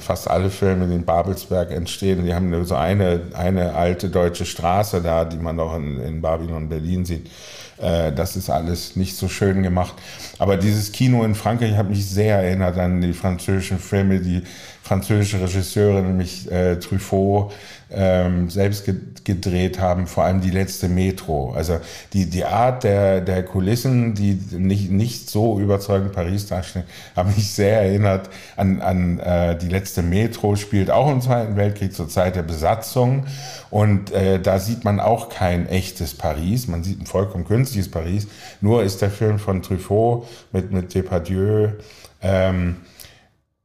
fast 0.00 0.28
alle 0.28 0.50
Filme, 0.50 0.86
die 0.86 0.94
in 0.94 1.04
Babelsberg 1.04 1.70
entstehen, 1.70 2.24
die 2.24 2.34
haben 2.34 2.64
so 2.64 2.74
eine, 2.74 3.20
eine 3.34 3.74
alte 3.74 4.08
deutsche 4.08 4.44
Straße 4.44 5.00
da, 5.00 5.24
die 5.24 5.36
man 5.36 5.58
auch 5.60 5.76
in, 5.76 6.00
in 6.00 6.20
Babylon, 6.20 6.68
Berlin 6.68 7.04
sieht. 7.04 7.28
Äh, 7.78 8.12
das 8.12 8.36
ist 8.36 8.50
alles 8.50 8.96
nicht 8.96 9.16
so 9.16 9.28
schön 9.28 9.62
gemacht. 9.62 9.94
Aber 10.38 10.56
dieses 10.56 10.92
Kino 10.92 11.24
in 11.24 11.34
Frankreich 11.34 11.76
hat 11.76 11.88
mich 11.88 12.08
sehr 12.08 12.38
erinnert 12.38 12.78
an 12.78 13.00
die 13.00 13.12
französischen 13.12 13.78
Filme, 13.78 14.20
die 14.20 14.42
französische 14.82 15.40
Regisseurin, 15.40 16.06
nämlich 16.06 16.50
äh, 16.50 16.76
Truffaut, 16.76 17.52
ähm, 17.94 18.50
selbst 18.50 18.88
gedreht 19.24 19.80
haben, 19.80 20.06
vor 20.06 20.24
allem 20.24 20.40
die 20.40 20.50
letzte 20.50 20.88
Metro. 20.88 21.52
Also 21.52 21.78
die, 22.12 22.28
die 22.28 22.44
Art 22.44 22.84
der, 22.84 23.20
der 23.20 23.44
Kulissen, 23.44 24.14
die 24.14 24.38
nicht, 24.50 24.90
nicht 24.90 25.30
so 25.30 25.60
überzeugend 25.60 26.12
Paris 26.12 26.46
darstellen, 26.46 26.86
haben 27.14 27.34
mich 27.34 27.52
sehr 27.52 27.82
erinnert 27.82 28.30
an, 28.56 28.80
an 28.80 29.18
äh, 29.18 29.56
die 29.56 29.68
letzte 29.68 30.02
Metro, 30.02 30.56
spielt 30.56 30.90
auch 30.90 31.10
im 31.10 31.20
Zweiten 31.20 31.56
Weltkrieg 31.56 31.94
zur 31.94 32.08
Zeit 32.08 32.36
der 32.36 32.42
Besatzung. 32.42 33.26
Und 33.70 34.10
äh, 34.12 34.40
da 34.40 34.58
sieht 34.58 34.84
man 34.84 35.00
auch 35.00 35.28
kein 35.28 35.68
echtes 35.68 36.14
Paris, 36.14 36.68
man 36.68 36.84
sieht 36.84 37.00
ein 37.00 37.06
vollkommen 37.06 37.44
künstliches 37.44 37.90
Paris. 37.90 38.26
Nur 38.60 38.82
ist 38.82 39.02
der 39.02 39.10
Film 39.10 39.38
von 39.38 39.62
Truffaut 39.62 40.26
mit, 40.52 40.72
mit 40.72 40.94
Depardieu 40.94 41.68
ähm, 42.22 42.76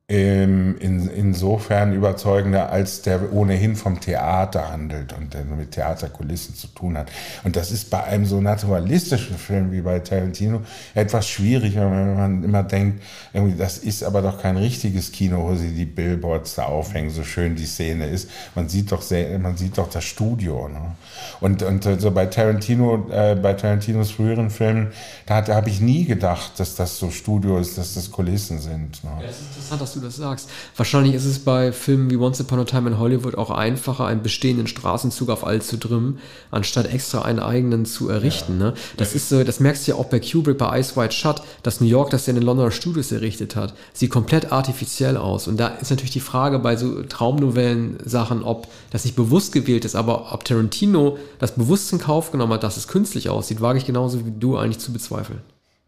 in, 0.09 1.09
insofern 1.09 1.93
überzeugender, 1.93 2.69
als 2.71 3.01
der 3.01 3.33
ohnehin 3.33 3.75
vom 3.75 3.99
Theater 3.99 4.71
handelt 4.71 5.11
und 5.11 5.33
der 5.33 5.43
mit 5.43 5.71
Theaterkulissen 5.71 6.55
zu 6.55 6.67
tun 6.67 6.97
hat. 6.97 7.11
Und 7.43 7.57
das 7.57 7.71
ist 7.71 7.89
bei 7.89 8.05
einem 8.05 8.25
so 8.25 8.39
naturalistischen 8.39 9.37
Film 9.37 9.73
wie 9.73 9.81
bei 9.81 9.99
Tarantino 9.99 10.61
etwas 10.95 11.27
schwierig, 11.27 11.75
wenn 11.75 12.15
man 12.15 12.41
immer 12.41 12.63
denkt, 12.63 13.03
irgendwie, 13.33 13.57
das 13.57 13.79
ist 13.79 14.01
aber 14.01 14.21
doch 14.21 14.41
kein 14.41 14.55
richtiges 14.55 15.11
Kino, 15.11 15.43
wo 15.43 15.55
sie 15.55 15.71
die 15.71 15.85
Billboards 15.85 16.55
da 16.55 16.63
aufhängen, 16.63 17.09
so 17.09 17.25
schön 17.25 17.57
die 17.57 17.65
Szene 17.65 18.07
ist. 18.07 18.29
Man 18.55 18.69
sieht 18.69 18.93
doch 18.93 19.01
sehr, 19.01 19.37
man 19.39 19.57
sieht 19.57 19.77
doch 19.77 19.89
das 19.89 20.05
Studio. 20.05 20.69
Ne? 20.69 20.95
Und, 21.41 21.63
und 21.63 21.83
so 21.99 22.11
bei 22.11 22.27
Tarantino, 22.27 23.09
äh, 23.11 23.35
bei 23.35 23.55
Tarantinos 23.55 24.11
früheren 24.11 24.51
Filmen, 24.51 24.93
da, 25.25 25.41
da 25.41 25.55
habe 25.55 25.67
ich 25.67 25.81
nie 25.81 26.05
gedacht, 26.05 26.57
dass 26.61 26.75
das 26.75 26.97
so 26.97 27.11
Studio 27.11 27.59
ist, 27.59 27.77
dass 27.77 27.95
das 27.95 28.09
Kulissen 28.09 28.61
sind. 28.61 29.03
Ne? 29.03 29.09
Ja, 29.19 29.27
das 29.27 29.41
ist 29.41 29.47
interessant, 29.47 29.81
dass 29.81 29.96
du 29.97 30.05
das 30.05 30.15
sagst. 30.15 30.49
Wahrscheinlich 30.75 31.13
ist 31.13 31.25
es 31.25 31.39
bei 31.39 31.71
Filmen 31.71 32.09
wie 32.09 32.17
Once 32.17 32.39
Upon 32.39 32.59
a 32.59 32.63
Time 32.63 32.89
in 32.89 32.99
Hollywood 32.99 33.37
auch 33.37 33.49
einfacher, 33.49 34.05
einen 34.05 34.23
bestehenden 34.23 34.67
Straßenzug 34.67 35.29
auf 35.29 35.45
all 35.45 35.61
zu 35.61 35.77
trimmen, 35.77 36.19
anstatt 36.51 36.91
extra 36.91 37.23
einen 37.23 37.39
eigenen 37.39 37.85
zu 37.85 38.09
errichten. 38.09 38.59
Ja. 38.59 38.67
Ne? 38.67 38.73
Das 38.97 39.13
ist 39.13 39.29
so, 39.29 39.43
das 39.43 39.59
merkst 39.59 39.87
du 39.87 39.91
ja 39.91 39.97
auch 39.97 40.05
bei 40.05 40.19
Kubrick 40.19 40.57
bei 40.57 40.79
Ice 40.79 40.95
White 40.95 41.13
Shut, 41.13 41.41
dass 41.63 41.81
New 41.81 41.87
York 41.87 42.09
das 42.09 42.25
ja 42.25 42.31
in 42.31 42.35
den 42.35 42.45
Londoner 42.45 42.71
Studios 42.71 43.11
errichtet 43.11 43.55
hat, 43.55 43.73
sieht 43.93 44.11
komplett 44.11 44.51
artifiziell 44.51 45.17
aus. 45.17 45.47
Und 45.47 45.57
da 45.57 45.67
ist 45.67 45.89
natürlich 45.89 46.11
die 46.11 46.19
Frage 46.19 46.59
bei 46.59 46.75
so 46.75 47.03
Traumnovellen-Sachen, 47.03 48.43
ob 48.43 48.67
das 48.91 49.05
nicht 49.05 49.15
bewusst 49.15 49.51
gewählt 49.51 49.85
ist, 49.85 49.95
aber 49.95 50.33
ob 50.33 50.45
Tarantino 50.45 51.17
das 51.39 51.55
bewusst 51.55 51.91
in 51.91 51.99
Kauf 51.99 52.31
genommen 52.31 52.53
hat, 52.53 52.63
dass 52.63 52.77
es 52.77 52.87
künstlich 52.87 53.29
aussieht, 53.29 53.61
wage 53.61 53.79
ich 53.79 53.85
genauso 53.85 54.25
wie 54.25 54.31
du 54.31 54.57
eigentlich 54.57 54.79
zu 54.79 54.93
bezweifeln. 54.93 55.41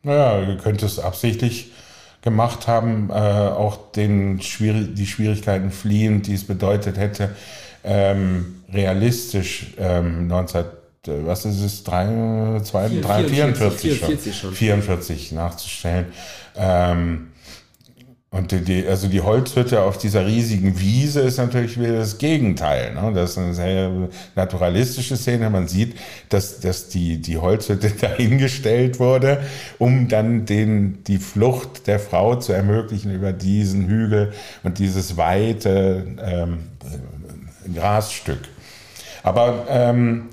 Naja, 0.03 0.45
du 0.45 0.57
könntest 0.57 0.99
absichtlich 0.99 1.71
gemacht 2.21 2.67
haben, 2.67 3.09
äh, 3.09 3.13
auch 3.13 3.91
den 3.91 4.41
Schwierig 4.41 4.95
die 4.95 5.05
Schwierigkeiten 5.05 5.71
fliehen, 5.71 6.21
die 6.21 6.33
es 6.33 6.45
bedeutet 6.45 6.97
hätte, 6.97 7.35
ähm, 7.83 8.63
realistisch 8.71 9.73
ähm, 9.77 10.27
19 10.27 10.65
äh, 11.07 11.25
was 11.25 11.45
ist 11.45 11.61
es, 11.61 11.83
3, 11.83 12.61
2, 12.63 12.89
3, 13.01 13.23
44, 13.23 13.99
44, 13.99 14.37
schon, 14.37 14.53
44 14.53 15.31
nachzustellen. 15.31 16.07
Ähm, 16.55 17.27
und 18.31 18.51
die, 18.67 18.85
also 18.85 19.07
die 19.07 19.21
Holzhütte 19.21 19.81
auf 19.81 19.97
dieser 19.97 20.27
riesigen 20.27 20.79
Wiese 20.79 21.21
ist 21.21 21.37
natürlich 21.37 21.79
wieder 21.79 21.97
das 21.97 22.19
Gegenteil. 22.19 22.93
Ne? 22.93 23.11
Das 23.15 23.31
ist 23.31 23.37
eine 23.39 23.55
sehr 23.55 23.91
naturalistische 24.35 25.17
Szene. 25.17 25.49
Man 25.49 25.67
sieht, 25.67 25.95
dass, 26.29 26.59
dass 26.59 26.89
die, 26.89 27.19
die 27.19 27.37
Holzhütte 27.37 27.89
dahingestellt 28.01 28.99
wurde, 28.99 29.41
um 29.79 30.09
dann 30.09 30.45
den, 30.45 31.03
die 31.05 31.17
Flucht 31.17 31.87
der 31.87 31.99
Frau 31.99 32.35
zu 32.35 32.53
ermöglichen 32.53 33.11
über 33.15 33.33
diesen 33.33 33.87
Hügel 33.87 34.31
und 34.61 34.77
dieses 34.77 35.17
weite 35.17 36.05
ähm, 36.23 36.59
Grasstück. 37.73 38.41
Aber 39.23 39.65
ähm, 39.69 40.27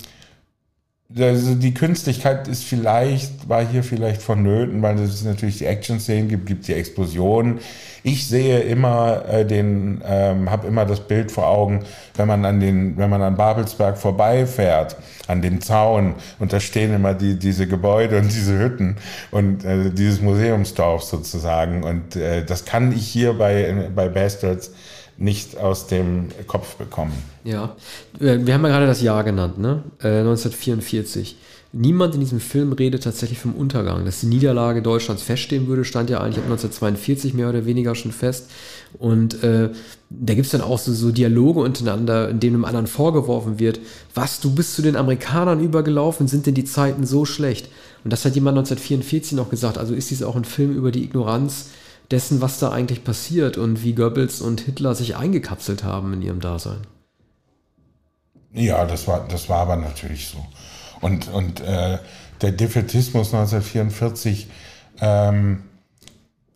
also 1.14 1.54
die 1.54 1.72
Künstlichkeit 1.72 2.48
ist 2.48 2.64
vielleicht, 2.64 3.48
war 3.48 3.64
hier 3.64 3.84
vielleicht 3.84 4.20
vonnöten, 4.22 4.82
weil 4.82 4.98
es 4.98 5.22
natürlich 5.22 5.58
die 5.58 5.66
Action-Szenen 5.66 6.28
gibt, 6.28 6.46
gibt 6.46 6.66
die 6.66 6.74
Explosionen. 6.74 7.60
Ich 8.02 8.26
sehe 8.26 8.60
immer 8.60 9.24
äh, 9.28 9.44
den, 9.44 10.02
ähm, 10.04 10.50
habe 10.50 10.66
immer 10.66 10.84
das 10.84 11.00
Bild 11.00 11.30
vor 11.30 11.46
Augen, 11.46 11.84
wenn 12.16 12.26
man 12.26 12.44
an 12.44 12.58
den, 12.58 12.96
wenn 12.96 13.08
man 13.08 13.22
an 13.22 13.36
Babelsberg 13.36 13.96
vorbeifährt, 13.98 14.96
an 15.28 15.42
dem 15.42 15.60
Zaun, 15.60 16.14
und 16.40 16.52
da 16.52 16.58
stehen 16.58 16.92
immer 16.92 17.14
die, 17.14 17.38
diese 17.38 17.68
Gebäude 17.68 18.18
und 18.18 18.26
diese 18.26 18.58
Hütten 18.58 18.96
und 19.30 19.64
äh, 19.64 19.90
dieses 19.90 20.20
Museumsdorf 20.20 21.04
sozusagen. 21.04 21.84
Und 21.84 22.16
äh, 22.16 22.44
das 22.44 22.64
kann 22.64 22.90
ich 22.90 23.06
hier 23.06 23.34
bei, 23.34 23.90
bei 23.94 24.08
Bastards 24.08 24.72
nicht 25.18 25.56
aus 25.56 25.86
dem 25.86 26.28
Kopf 26.46 26.76
bekommen. 26.76 27.12
Ja, 27.44 27.76
äh, 28.20 28.38
wir 28.40 28.54
haben 28.54 28.62
ja 28.62 28.68
gerade 28.68 28.86
das 28.86 29.00
Jahr 29.00 29.24
genannt, 29.24 29.58
ne? 29.58 29.82
Äh, 30.00 30.20
1944. 30.20 31.36
Niemand 31.72 32.14
in 32.14 32.20
diesem 32.20 32.40
Film 32.40 32.72
redet 32.72 33.04
tatsächlich 33.04 33.38
vom 33.38 33.54
Untergang. 33.54 34.04
Dass 34.04 34.20
die 34.20 34.26
Niederlage 34.26 34.80
Deutschlands 34.80 35.22
feststehen 35.22 35.66
würde, 35.66 35.84
stand 35.84 36.08
ja 36.08 36.20
eigentlich 36.20 36.38
ab 36.38 36.44
1942 36.44 37.34
mehr 37.34 37.48
oder 37.48 37.66
weniger 37.66 37.94
schon 37.94 38.12
fest. 38.12 38.50
Und 38.98 39.42
äh, 39.42 39.70
da 40.08 40.34
gibt 40.34 40.46
es 40.46 40.52
dann 40.52 40.60
auch 40.60 40.78
so, 40.78 40.92
so 40.92 41.10
Dialoge 41.10 41.60
untereinander, 41.60 42.30
in 42.30 42.40
denen 42.40 42.56
einem 42.56 42.64
anderen 42.64 42.86
vorgeworfen 42.86 43.58
wird, 43.58 43.80
was, 44.14 44.40
du 44.40 44.54
bist 44.54 44.74
zu 44.74 44.82
den 44.82 44.96
Amerikanern 44.96 45.60
übergelaufen, 45.60 46.28
sind 46.28 46.46
denn 46.46 46.54
die 46.54 46.64
Zeiten 46.64 47.04
so 47.04 47.24
schlecht? 47.24 47.68
Und 48.04 48.12
das 48.12 48.24
hat 48.24 48.34
jemand 48.36 48.56
1944 48.56 49.36
noch 49.36 49.50
gesagt. 49.50 49.76
Also 49.76 49.92
ist 49.92 50.10
dies 50.10 50.22
auch 50.22 50.36
ein 50.36 50.44
Film 50.44 50.74
über 50.74 50.90
die 50.90 51.04
Ignoranz 51.04 51.66
dessen, 52.10 52.40
was 52.40 52.58
da 52.58 52.70
eigentlich 52.70 53.04
passiert 53.04 53.56
und 53.56 53.82
wie 53.82 53.94
Goebbels 53.94 54.40
und 54.40 54.60
Hitler 54.60 54.94
sich 54.94 55.16
eingekapselt 55.16 55.84
haben 55.84 56.12
in 56.12 56.22
ihrem 56.22 56.40
Dasein. 56.40 56.86
Ja, 58.52 58.84
das 58.84 59.06
war, 59.06 59.26
das 59.28 59.48
war 59.48 59.58
aber 59.58 59.76
natürlich 59.76 60.28
so. 60.28 60.44
Und, 61.00 61.28
und 61.28 61.60
äh, 61.60 61.98
der 62.40 62.52
Defetismus 62.52 63.34
1944, 63.34 64.48
ähm, 65.00 65.64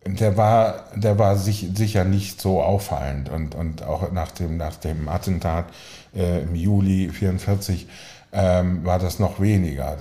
der 0.05 0.35
war, 0.35 0.85
der 0.95 1.19
war 1.19 1.37
sich, 1.37 1.69
sicher 1.75 2.05
nicht 2.05 2.41
so 2.41 2.61
auffallend. 2.61 3.29
Und, 3.29 3.53
und 3.53 3.83
auch 3.83 4.11
nach 4.11 4.31
dem, 4.31 4.57
nach 4.57 4.77
dem 4.77 5.07
Attentat 5.07 5.65
äh, 6.15 6.41
im 6.41 6.55
Juli 6.55 7.03
1944 7.03 7.87
ähm, 8.33 8.85
war 8.85 8.99
das 8.99 9.19
noch 9.19 9.39
weniger. 9.39 9.97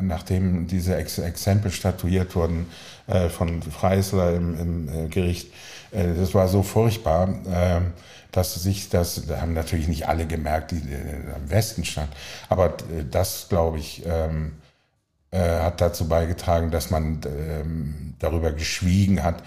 Nachdem 0.00 0.66
diese 0.66 0.96
Ex 0.96 1.18
Exempel 1.18 1.70
statuiert 1.70 2.34
wurden 2.34 2.66
äh, 3.06 3.28
von 3.28 3.62
Freisler 3.62 4.34
im, 4.34 4.58
im 4.58 4.88
äh, 4.88 5.08
Gericht, 5.08 5.52
äh, 5.92 6.14
das 6.14 6.34
war 6.34 6.48
so 6.48 6.62
furchtbar, 6.62 7.28
äh, 7.50 7.80
dass 8.32 8.54
sich 8.54 8.88
das, 8.88 9.26
da 9.26 9.40
haben 9.40 9.54
natürlich 9.54 9.88
nicht 9.88 10.08
alle 10.08 10.26
gemerkt, 10.26 10.72
die 10.72 10.76
äh, 10.76 11.34
am 11.34 11.50
Westen 11.50 11.84
stand, 11.84 12.10
aber 12.48 12.66
äh, 12.66 13.04
das, 13.10 13.46
glaube 13.48 13.78
ich, 13.78 14.04
ähm, 14.06 14.52
hat 15.32 15.80
dazu 15.80 16.08
beigetragen, 16.08 16.72
dass 16.72 16.90
man 16.90 17.20
ähm, 17.24 18.14
darüber 18.18 18.50
geschwiegen 18.50 19.22
hat, 19.22 19.44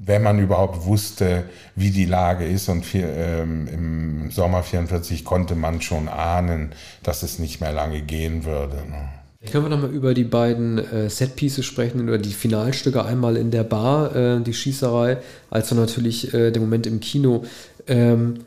wenn 0.00 0.22
man 0.22 0.38
überhaupt 0.38 0.86
wusste, 0.86 1.44
wie 1.74 1.90
die 1.90 2.04
Lage 2.04 2.46
ist. 2.46 2.68
Und 2.68 2.86
für, 2.86 3.02
ähm, 3.02 3.66
im 3.66 4.30
Sommer 4.30 4.62
44 4.62 5.24
konnte 5.24 5.56
man 5.56 5.82
schon 5.82 6.08
ahnen, 6.08 6.70
dass 7.02 7.22
es 7.22 7.38
nicht 7.38 7.60
mehr 7.60 7.72
lange 7.72 8.00
gehen 8.02 8.44
würde. 8.44 8.76
Ne? 8.76 9.08
Können 9.50 9.64
wir 9.64 9.70
nochmal 9.70 9.90
über 9.90 10.14
die 10.14 10.24
beiden 10.24 10.78
äh, 10.78 11.10
Setpieces 11.10 11.64
sprechen, 11.66 12.00
über 12.00 12.18
die 12.18 12.32
Finalstücke, 12.32 13.04
einmal 13.04 13.36
in 13.36 13.50
der 13.50 13.64
Bar, 13.64 14.14
äh, 14.14 14.40
die 14.40 14.54
Schießerei, 14.54 15.18
als 15.50 15.68
dann 15.68 15.78
natürlich 15.78 16.32
äh, 16.32 16.52
der 16.52 16.62
Moment 16.62 16.86
im 16.86 17.00
Kino. 17.00 17.44
ähm, 17.88 18.40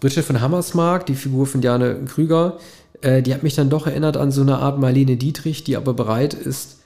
Bridget 0.00 0.24
von 0.24 0.40
Hammersmark, 0.40 1.06
die 1.06 1.14
Figur 1.14 1.46
von 1.46 1.62
Jane 1.62 2.04
Krüger, 2.06 2.58
äh, 3.02 3.22
die 3.22 3.34
hat 3.34 3.42
mich 3.42 3.54
dann 3.54 3.70
doch 3.70 3.86
erinnert 3.86 4.16
an 4.16 4.30
so 4.30 4.40
eine 4.40 4.58
Art 4.58 4.78
Marlene 4.78 5.16
Dietrich, 5.16 5.62
die 5.62 5.76
aber 5.76 5.94
bereit 5.94 6.34
ist, 6.34 6.79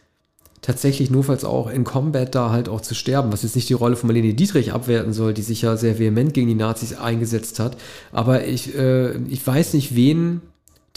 tatsächlich 0.65 1.11
notfalls 1.11 1.45
auch 1.45 1.69
in 1.69 1.85
Combat 1.85 2.35
da 2.35 2.51
halt 2.51 2.71
auch 2.71 2.81
zu 2.81 2.95
sterben, 2.95 3.31
was 3.33 3.43
jetzt 3.43 3.55
nicht 3.55 3.69
die 3.69 3.75
Rolle 3.75 3.97
von 3.97 4.07
Marlene 4.07 4.33
Dietrich 4.33 4.73
abwerten 4.73 5.13
soll, 5.13 5.35
die 5.35 5.43
sich 5.43 5.61
ja 5.61 5.77
sehr 5.77 5.99
vehement 5.99 6.33
gegen 6.33 6.49
die 6.49 6.55
Nazis 6.55 6.95
eingesetzt 6.95 7.61
hat. 7.61 7.77
Aber 8.13 8.47
ich, 8.47 8.75
äh, 8.75 9.15
ich 9.29 9.47
weiß 9.47 9.75
nicht, 9.75 9.95
wen, 9.95 10.41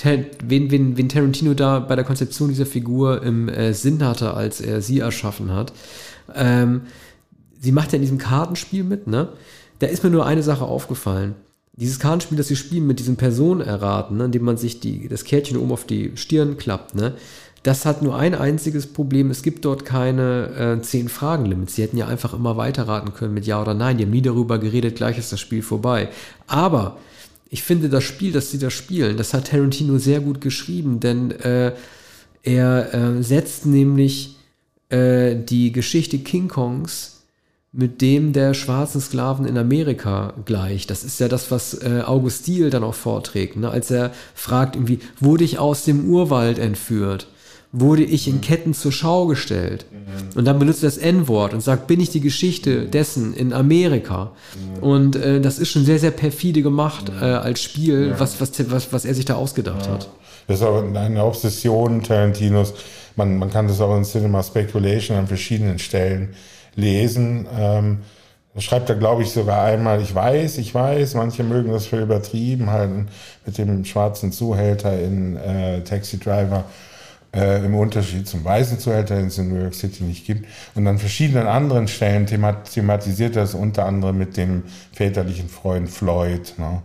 wen, 0.02 0.72
wen, 0.72 0.96
wen 0.96 1.10
Tarantino 1.10 1.54
da 1.54 1.80
bei 1.80 1.98
der 1.98 2.06
Konzeption 2.06 2.48
dieser 2.48 2.66
Figur 2.66 3.22
im 3.24 3.50
äh, 3.50 3.74
Sinn 3.74 4.06
hatte, 4.06 4.36
als 4.36 4.62
er 4.62 4.82
sie 4.82 5.00
erschaffen 5.00 5.52
hat. 5.52 5.74
Ähm, 6.34 6.84
sie 7.60 7.74
macht 7.74 7.92
ja 7.92 7.98
in 7.98 8.04
diesem 8.04 8.20
Kartenspiel 8.20 8.86
mit, 8.86 9.08
ne? 9.08 9.30
Da 9.80 9.88
ist 9.88 10.02
mir 10.02 10.10
nur 10.10 10.26
eine 10.26 10.44
Sache 10.44 10.64
aufgefallen. 10.64 11.36
Dieses 11.74 12.00
Kartenspiel, 12.00 12.38
das 12.38 12.48
sie 12.48 12.56
spielen 12.56 12.88
mit 12.88 13.00
diesen 13.00 13.18
Personen 13.18 13.62
erraten, 13.62 14.18
ne, 14.18 14.26
indem 14.26 14.44
man 14.44 14.58
sich 14.58 14.80
die, 14.80 15.08
das 15.10 15.26
Kärtchen 15.26 15.58
oben 15.58 15.72
auf 15.72 15.86
die 15.86 16.14
Stirn 16.16 16.58
klappt, 16.58 16.96
ne? 16.96 17.16
Das 17.68 17.86
hat 17.86 18.02
nur 18.02 18.16
ein 18.16 18.34
einziges 18.34 18.88
Problem. 18.88 19.30
Es 19.30 19.44
gibt 19.44 19.66
dort 19.66 19.84
keine 19.84 20.78
äh, 20.78 20.82
zehn 20.82 21.10
Fragen-Limits. 21.10 21.76
Sie 21.76 21.84
hätten 21.84 21.98
ja 21.98 22.08
einfach 22.08 22.34
immer 22.34 22.56
weiterraten 22.56 23.14
können 23.14 23.34
mit 23.34 23.46
Ja 23.46 23.62
oder 23.62 23.74
Nein. 23.74 23.98
Die 23.98 24.06
haben 24.06 24.12
nie 24.12 24.22
darüber 24.22 24.58
geredet, 24.58 24.96
gleich 24.96 25.18
ist 25.18 25.34
das 25.34 25.42
Spiel 25.42 25.62
vorbei. 25.62 26.08
Aber 26.48 26.98
ich 27.50 27.64
finde, 27.64 27.90
das 27.90 28.06
Spiel, 28.06 28.32
das 28.32 28.52
sie 28.52 28.58
da 28.58 28.70
spielen, 28.70 29.18
das 29.18 29.34
hat 29.34 29.50
Tarantino 29.50 29.98
sehr 29.98 30.22
gut 30.22 30.40
geschrieben, 30.40 31.02
denn 31.02 31.32
äh, 31.32 31.74
er 32.42 32.94
äh, 32.94 33.22
setzt 33.22 33.66
nämlich 33.66 34.38
äh, 34.88 35.36
die 35.36 35.74
Geschichte 35.74 36.20
King 36.20 36.48
Kongs 36.48 37.24
mit 37.74 38.00
dem 38.00 38.32
der 38.32 38.54
schwarzen 38.54 39.02
Sklaven 39.02 39.46
in 39.46 39.58
Amerika 39.58 40.36
gleich. 40.46 40.88
Das 40.88 41.04
ist 41.04 41.20
ja 41.20 41.28
das, 41.28 41.52
was 41.52 41.74
äh, 41.74 42.02
August 42.06 42.48
Diel 42.48 42.70
dann 42.70 42.86
auch 42.86 42.96
vorträgt, 42.96 43.58
ne? 43.58 43.70
als 43.70 43.92
er 43.92 44.14
fragt 44.36 44.78
irgendwie, 44.78 45.00
wurde 45.20 45.44
ich 45.44 45.60
aus 45.60 45.84
dem 45.84 46.10
Urwald 46.10 46.60
entführt? 46.60 47.28
Wurde 47.72 48.04
ich 48.04 48.28
in 48.28 48.42
Ketten 48.42 48.74
zur 48.74 48.92
Schau 48.92 49.28
gestellt. 49.28 49.86
Und 50.36 50.46
dann 50.46 50.58
benutzt 50.58 50.84
er 50.84 50.90
das 50.90 50.98
N-Wort 50.98 51.54
und 51.54 51.62
sagt, 51.62 51.88
bin 51.88 52.00
ich 52.00 52.10
die 52.10 52.22
Geschichte 52.22 52.86
dessen 52.86 53.34
in 53.34 53.54
Amerika? 53.54 54.32
Und 54.82 55.16
äh, 55.16 55.42
das 55.42 55.60
ist 55.60 55.70
schon 55.70 55.86
sehr, 55.86 56.00
sehr 56.00 56.12
perfide 56.12 56.62
gemacht 56.62 57.12
äh, 57.22 57.26
als 57.26 57.62
Spiel, 57.62 58.16
was, 58.18 58.40
was, 58.40 58.52
was, 58.72 58.94
was 58.94 59.06
er 59.06 59.14
sich 59.14 59.26
da 59.26 59.36
ausgedacht 59.36 59.88
hat. 59.90 60.10
Das 60.48 60.60
ist 60.60 60.66
auch 60.66 60.82
eine 60.82 61.24
Obsession 61.24 62.04
Tarantinos. 62.04 62.74
Man, 63.16 63.38
man 63.38 63.50
kann 63.50 63.68
das 63.68 63.82
auch 63.82 63.96
in 63.98 64.06
Cinema 64.06 64.42
Speculation 64.44 65.18
an 65.18 65.28
verschiedenen 65.28 65.78
Stellen 65.78 66.30
lesen. 66.76 67.48
Ähm, 67.58 68.00
schreibt 68.58 68.90
er, 68.90 68.96
glaube 68.96 69.24
ich, 69.24 69.32
sogar 69.32 69.64
einmal, 69.66 70.02
ich 70.02 70.16
weiß, 70.16 70.58
ich 70.60 70.74
weiß, 70.74 71.16
manche 71.16 71.44
mögen 71.44 71.72
das 71.72 71.88
für 71.88 72.02
übertrieben 72.02 72.70
halten, 72.70 73.08
mit 73.46 73.58
dem 73.58 73.84
schwarzen 73.86 74.32
Zuhälter 74.32 74.98
in 75.00 75.36
äh, 75.38 75.82
Taxi 75.82 76.20
Driver 76.20 76.64
äh, 77.36 77.66
im 77.66 77.76
Unterschied 77.76 78.28
zum 78.28 78.44
weißen 78.44 78.78
den 79.06 79.28
es 79.28 79.38
in 79.38 79.50
New 79.50 79.62
York 79.62 79.74
City 79.74 80.04
nicht 80.04 80.26
gibt. 80.26 80.46
Und 80.76 80.88
an 80.88 80.98
verschiedenen 80.98 81.48
anderen 81.48 81.88
Stellen 81.88 82.26
themat 82.26 82.72
thematisiert 82.72 83.36
er 83.36 83.44
es 83.44 83.54
unter 83.54 83.86
anderem 83.86 84.18
mit 84.18 84.38
dem 84.38 84.64
väterlichen 84.94 85.50
Freund 85.50 85.90
Floyd. 85.90 86.54
Ne? 86.58 86.82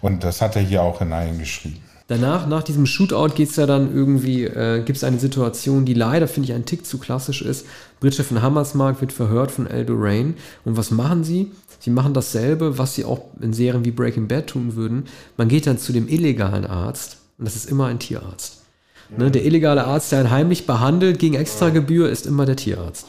Und 0.00 0.24
das 0.24 0.40
hat 0.40 0.56
er 0.56 0.62
hier 0.62 0.82
auch 0.82 0.98
hineingeschrieben. 0.98 1.80
Danach, 2.08 2.46
nach 2.46 2.62
diesem 2.62 2.86
Shootout 2.86 3.34
geht 3.34 3.50
es 3.50 3.56
ja 3.56 3.66
dann 3.66 3.92
irgendwie, 3.92 4.44
äh, 4.44 4.80
gibt 4.84 4.96
es 4.96 5.02
eine 5.02 5.18
Situation, 5.18 5.84
die 5.84 5.94
leider, 5.94 6.28
finde 6.28 6.48
ich, 6.50 6.54
ein 6.54 6.64
Tick 6.64 6.86
zu 6.86 6.98
klassisch 6.98 7.42
ist. 7.42 7.66
Bridget 7.98 8.26
von 8.26 8.42
Hammersmark 8.42 9.00
wird 9.00 9.12
verhört 9.12 9.50
von 9.50 9.66
El 9.66 9.86
Rain. 9.88 10.34
Und 10.64 10.76
was 10.76 10.92
machen 10.92 11.24
sie? 11.24 11.50
Sie 11.80 11.90
machen 11.90 12.14
dasselbe, 12.14 12.78
was 12.78 12.94
sie 12.94 13.04
auch 13.04 13.22
in 13.40 13.52
Serien 13.52 13.84
wie 13.84 13.90
Breaking 13.90 14.28
Bad 14.28 14.46
tun 14.46 14.76
würden. 14.76 15.06
Man 15.36 15.48
geht 15.48 15.66
dann 15.66 15.78
zu 15.78 15.92
dem 15.92 16.06
illegalen 16.06 16.64
Arzt 16.64 17.18
und 17.38 17.44
das 17.44 17.56
ist 17.56 17.68
immer 17.68 17.86
ein 17.86 17.98
Tierarzt. 17.98 18.62
Ne, 19.08 19.30
der 19.30 19.44
illegale 19.44 19.84
Arzt, 19.84 20.12
der 20.12 20.20
einen 20.20 20.30
heimlich 20.30 20.66
behandelt 20.66 21.18
gegen 21.18 21.34
Extragebühr, 21.34 22.10
ist 22.10 22.26
immer 22.26 22.46
der 22.46 22.56
Tierarzt. 22.56 23.06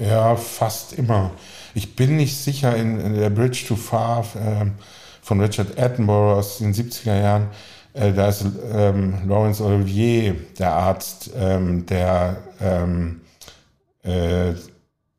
Ja, 0.00 0.36
fast 0.36 0.92
immer. 0.94 1.30
Ich 1.74 1.94
bin 1.94 2.16
nicht 2.16 2.36
sicher, 2.36 2.74
in, 2.76 3.00
in 3.00 3.14
der 3.14 3.30
Bridge 3.30 3.64
to 3.68 3.76
Far 3.76 4.24
äh, 4.34 4.66
von 5.22 5.40
Richard 5.40 5.78
Attenborough 5.78 6.38
aus 6.38 6.58
den 6.58 6.74
70er 6.74 7.20
Jahren, 7.20 7.48
äh, 7.92 8.12
da 8.12 8.28
ist 8.28 8.44
ähm, 8.72 9.14
Laurence 9.26 9.60
Olivier 9.60 10.36
der 10.58 10.72
Arzt, 10.72 11.30
ähm, 11.36 11.86
der, 11.86 12.36
ähm, 12.60 13.20
äh, 14.02 14.54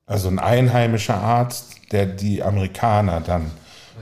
also 0.05 0.27
ein 0.27 0.39
einheimischer 0.39 1.15
Arzt, 1.15 1.75
der 1.91 2.05
die 2.05 2.41
Amerikaner 2.43 3.21
dann 3.21 3.51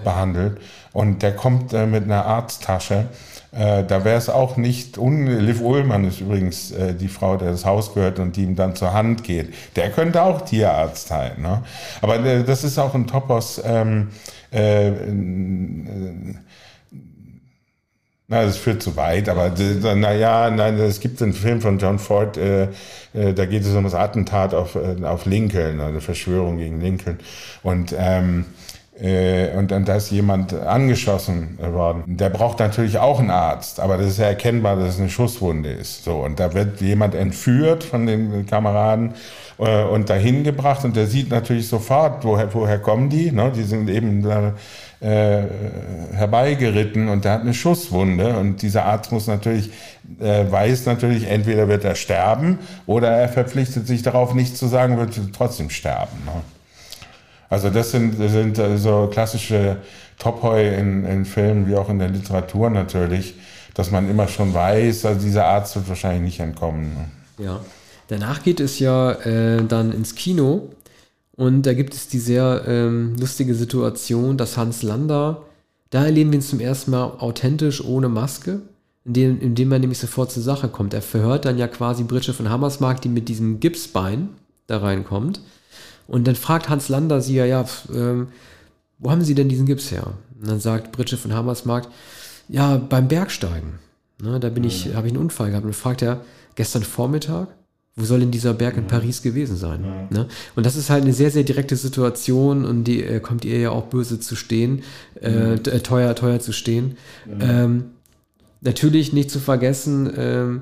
behandelt. 0.04 0.60
Und 0.94 1.22
der 1.22 1.36
kommt 1.36 1.74
äh, 1.74 1.86
mit 1.86 2.04
einer 2.04 2.26
Arzttasche 2.26 3.08
äh, 3.52 3.84
da 3.84 4.04
wäre 4.06 4.18
es 4.18 4.30
auch 4.30 4.58
nicht, 4.58 4.98
un 4.98 5.26
Liv 5.26 5.62
Ullmann 5.62 6.06
ist 6.06 6.22
übrigens 6.22 6.72
äh, 6.72 6.94
die 6.94 7.08
Frau, 7.08 7.36
der 7.38 7.52
das 7.52 7.66
Haus 7.66 7.94
gehört 7.94 8.20
und 8.20 8.36
die 8.36 8.44
ihm 8.44 8.56
dann 8.56 8.76
zur 8.76 8.94
Hand 8.94 9.24
geht. 9.24 9.54
Der 9.76 9.90
könnte 9.90 10.22
auch 10.22 10.42
Tierarzt 10.42 11.08
sein. 11.08 11.42
Ne? 11.42 11.64
Aber 12.02 12.24
äh, 12.24 12.44
das 12.44 12.64
ist 12.64 12.78
auch 12.78 12.94
ein 12.94 13.08
Topos. 13.08 13.62
Ähm, 13.66 14.10
äh, 14.52 14.92
na, 18.32 18.44
das 18.44 18.58
führt 18.58 18.84
zu 18.84 18.96
weit, 18.96 19.28
aber 19.28 19.52
naja, 19.96 20.52
nein, 20.52 20.78
es 20.78 21.00
gibt 21.00 21.20
einen 21.20 21.34
Film 21.34 21.62
von 21.62 21.80
John 21.80 21.98
Ford, 21.98 22.38
äh, 22.38 22.68
äh, 23.16 23.34
da 23.34 23.46
geht 23.48 23.64
es 23.64 23.74
um 23.74 23.84
das 23.84 23.96
Attentat 23.96 24.54
auf, 24.54 24.76
äh, 24.76 25.04
auf 25.04 25.26
Lincoln, 25.26 25.82
eine 25.82 26.00
Verschwörung 26.00 26.60
gegen 26.60 26.80
Lincoln. 26.80 27.18
Und 27.64 27.96
ähm, 27.98 28.46
äh, 28.46 28.79
und 29.58 29.72
dann 29.72 29.86
da 29.86 29.96
ist 29.96 30.12
jemand 30.12 30.54
angeschossen 30.54 31.58
worden. 31.58 32.04
Der 32.06 32.30
braucht 32.30 32.60
natürlich 32.60 32.98
auch 32.98 33.20
einen 33.20 33.32
Arzt, 33.32 33.80
aber 33.80 33.98
das 33.98 34.08
ist 34.08 34.20
ja 34.20 34.26
erkennbar, 34.26 34.76
dass 34.76 34.96
es 34.96 35.00
eine 35.00 35.10
Schusswunde 35.10 35.70
ist. 35.70 36.04
So 36.04 36.18
und 36.18 36.40
da 36.40 36.54
wird 36.54 36.82
jemand 36.82 37.16
entführt 37.16 37.86
von 37.86 38.06
den 38.06 38.46
Kameraden 38.46 39.14
äh, 39.58 39.84
und 39.84 40.10
dahin 40.10 40.44
gebracht 40.44 40.84
und 40.84 40.98
der 40.98 41.08
sieht 41.08 41.30
natürlich 41.30 41.70
sofort, 41.70 42.26
woher, 42.26 42.54
woher 42.54 42.80
kommen 42.80 43.10
die? 43.10 43.32
Ne? 43.32 43.54
Die 43.56 43.64
sind 43.64 43.90
eben 43.90 44.22
da 44.22 44.54
äh, 45.00 45.44
herbeigeritten 46.14 47.08
und 47.08 47.24
der 47.24 47.34
hat 47.34 47.42
eine 47.42 47.54
Schusswunde 47.54 48.38
und 48.38 48.62
dieser 48.62 48.84
Arzt 48.84 49.14
muss 49.14 49.28
natürlich 49.28 49.72
äh, 50.20 50.52
weiß 50.52 50.86
natürlich, 50.88 51.28
entweder 51.30 51.68
wird 51.68 51.86
er 51.86 51.96
sterben 51.96 52.60
oder 52.86 53.10
er 53.10 53.30
verpflichtet 53.30 53.88
sich 53.88 54.02
darauf, 54.02 54.34
nichts 54.34 54.60
zu 54.60 54.68
sagen, 54.68 54.98
wird 54.98 55.18
trotzdem 55.34 55.70
sterben. 55.70 56.18
Ne? 56.26 56.42
Also 57.50 57.70
das 57.70 57.92
sind, 57.92 58.16
sind 58.18 58.58
äh, 58.60 58.78
so 58.78 59.10
klassische 59.12 59.78
Topheu 60.18 60.76
in, 60.76 61.06
in 61.06 61.26
Filmen 61.26 61.68
wie 61.68 61.76
auch 61.76 61.90
in 61.90 62.00
der 62.00 62.10
Literatur 62.10 62.70
natürlich, 62.70 63.36
dass 63.74 63.92
man 63.92 64.10
immer 64.10 64.28
schon 64.28 64.54
weiß, 64.54 65.06
also 65.06 65.22
dieser 65.22 65.46
Arzt 65.46 65.76
wird 65.76 65.90
wahrscheinlich 65.90 66.22
nicht 66.22 66.40
entkommen. 66.40 66.94
Ne? 66.94 67.46
Ja. 67.46 67.60
Danach 68.08 68.44
geht 68.44 68.60
es 68.60 68.80
ja 68.80 69.12
äh, 69.12 69.64
dann 69.66 69.92
ins 69.92 70.16
Kino 70.16 70.70
und 71.36 71.64
da 71.64 71.74
gibt 71.74 71.94
es 71.94 72.08
die 72.08 72.20
sehr 72.20 72.64
ähm, 72.68 73.16
lustige 73.20 73.56
Situation, 73.56 74.38
dass 74.38 74.58
Hans 74.58 74.84
Lander, 74.84 75.44
da 75.90 76.06
erleben 76.06 76.32
wir 76.32 76.40
ihn 76.40 76.44
zum 76.44 76.60
ersten 76.60 76.92
Mal 76.92 77.04
authentisch 77.20 77.84
ohne 77.84 78.10
Maske, 78.10 78.62
indem, 79.06 79.40
indem 79.40 79.72
er 79.72 79.80
nämlich 79.80 80.00
sofort 80.00 80.32
zur 80.32 80.44
Sache 80.44 80.68
kommt. 80.68 80.94
Er 80.94 81.02
verhört 81.02 81.46
dann 81.46 81.58
ja 81.58 81.68
quasi 81.68 82.04
Britsche 82.04 82.34
von 82.34 82.50
Hammersmark, 82.50 83.02
die 83.02 83.10
mit 83.10 83.30
diesem 83.30 83.60
Gipsbein 83.60 84.30
da 84.68 84.80
reinkommt. 84.80 85.40
Und 86.10 86.28
dann 86.28 86.36
fragt 86.36 86.70
Hans 86.70 86.90
Lander 86.90 87.22
sie 87.22 87.36
ja, 87.36 87.46
ja, 87.46 87.66
ähm, 87.94 88.30
wo 88.98 89.12
haben 89.12 89.22
Sie 89.22 89.36
denn 89.36 89.48
diesen 89.48 89.68
Gips 89.68 89.92
her? 89.92 90.14
Und 90.42 90.50
dann 90.50 90.60
sagt 90.60 90.92
Britsche 90.92 91.18
von 91.18 91.34
Hammersmarkt, 91.34 91.88
ja, 92.50 92.78
beim 92.78 93.08
Bergsteigen. 93.08 93.80
Ne, 94.22 94.40
da 94.40 94.50
bin 94.50 94.64
ich, 94.64 94.88
mhm. 94.88 94.96
habe 94.96 95.08
ich 95.08 95.14
einen 95.14 95.22
Unfall 95.22 95.52
gehabt. 95.52 95.66
Und 95.66 95.76
fragt 95.76 96.02
er, 96.02 96.22
gestern 96.56 96.84
Vormittag? 96.84 97.48
Wo 97.96 98.06
soll 98.06 98.22
denn 98.22 98.32
dieser 98.32 98.54
Berg 98.54 98.76
in 98.78 98.84
mhm. 98.84 98.88
Paris 98.88 99.22
gewesen 99.22 99.56
sein? 99.56 99.82
Mhm. 99.82 100.18
Ne? 100.18 100.28
Und 100.56 100.66
das 100.66 100.76
ist 100.76 100.90
halt 100.90 101.04
eine 101.04 101.14
sehr, 101.14 101.32
sehr 101.32 101.44
direkte 101.44 101.76
Situation 101.76 102.66
und 102.66 102.86
die 102.86 103.04
äh, 103.04 103.20
kommt 103.20 103.46
ihr 103.46 103.60
ja 103.60 103.70
auch 103.70 103.86
böse 103.86 104.20
zu 104.20 104.36
stehen, 104.36 104.82
äh, 105.22 105.30
mhm. 105.30 105.54
äh, 105.54 105.80
teuer, 105.80 106.16
teuer 106.16 106.40
zu 106.40 106.54
stehen. 106.54 106.98
Mhm. 107.28 107.42
Ähm, 107.42 107.84
natürlich 108.62 109.14
nicht 109.14 109.30
zu 109.30 109.40
vergessen, 109.40 110.12
ähm, 110.18 110.62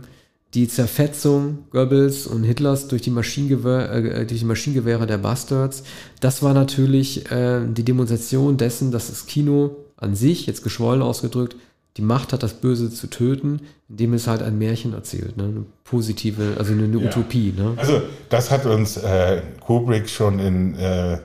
die 0.53 0.67
Zerfetzung 0.67 1.65
Goebbels 1.71 2.25
und 2.25 2.43
Hitlers 2.43 2.87
durch 2.87 3.01
die, 3.01 3.11
Maschinengewehr, 3.11 3.91
äh, 3.91 4.25
durch 4.25 4.39
die 4.39 4.45
Maschinengewehre 4.45 5.05
der 5.05 5.17
Bastards, 5.17 5.83
das 6.19 6.41
war 6.41 6.53
natürlich 6.53 7.29
äh, 7.31 7.61
die 7.67 7.83
Demonstration 7.83 8.57
dessen, 8.57 8.91
dass 8.91 9.07
das 9.09 9.25
Kino 9.25 9.75
an 9.97 10.15
sich, 10.15 10.45
jetzt 10.45 10.63
geschwollen 10.63 11.01
ausgedrückt, 11.01 11.55
die 11.97 12.01
Macht 12.03 12.31
hat, 12.31 12.43
das 12.43 12.53
Böse 12.53 12.91
zu 12.91 13.07
töten, 13.07 13.61
indem 13.89 14.13
es 14.13 14.27
halt 14.27 14.43
ein 14.43 14.57
Märchen 14.57 14.93
erzählt, 14.93 15.35
ne? 15.35 15.45
eine 15.45 15.65
positive, 15.83 16.55
also 16.57 16.71
eine, 16.71 16.83
eine 16.83 16.99
ja. 16.99 17.07
Utopie. 17.07 17.53
Ne? 17.57 17.73
Also 17.75 18.01
das 18.29 18.51
hat 18.51 18.65
uns 18.65 18.97
äh, 18.97 19.41
Kubrick 19.59 20.07
schon 20.07 20.39
in 20.39 20.75
äh, 20.75 21.17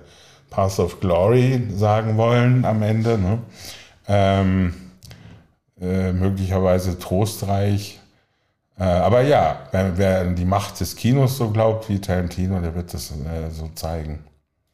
Path 0.49 0.79
of 0.79 1.01
Glory 1.01 1.69
sagen 1.77 2.17
wollen 2.17 2.65
am 2.65 2.83
Ende. 2.83 3.19
Ne? 3.19 3.39
Ähm, 4.09 4.75
äh, 5.81 6.13
möglicherweise 6.13 6.99
trostreich 6.99 8.01
aber 8.79 9.23
ja, 9.23 9.61
wer, 9.71 9.97
wer 9.97 10.25
die 10.25 10.45
Macht 10.45 10.81
des 10.81 10.97
Kinos 10.97 11.37
so 11.37 11.51
glaubt 11.51 11.89
wie 11.89 12.01
Tarantino, 12.01 12.61
der 12.61 12.75
wird 12.75 12.93
das 12.95 13.11
äh, 13.11 13.51
so 13.51 13.69
zeigen. 13.75 14.25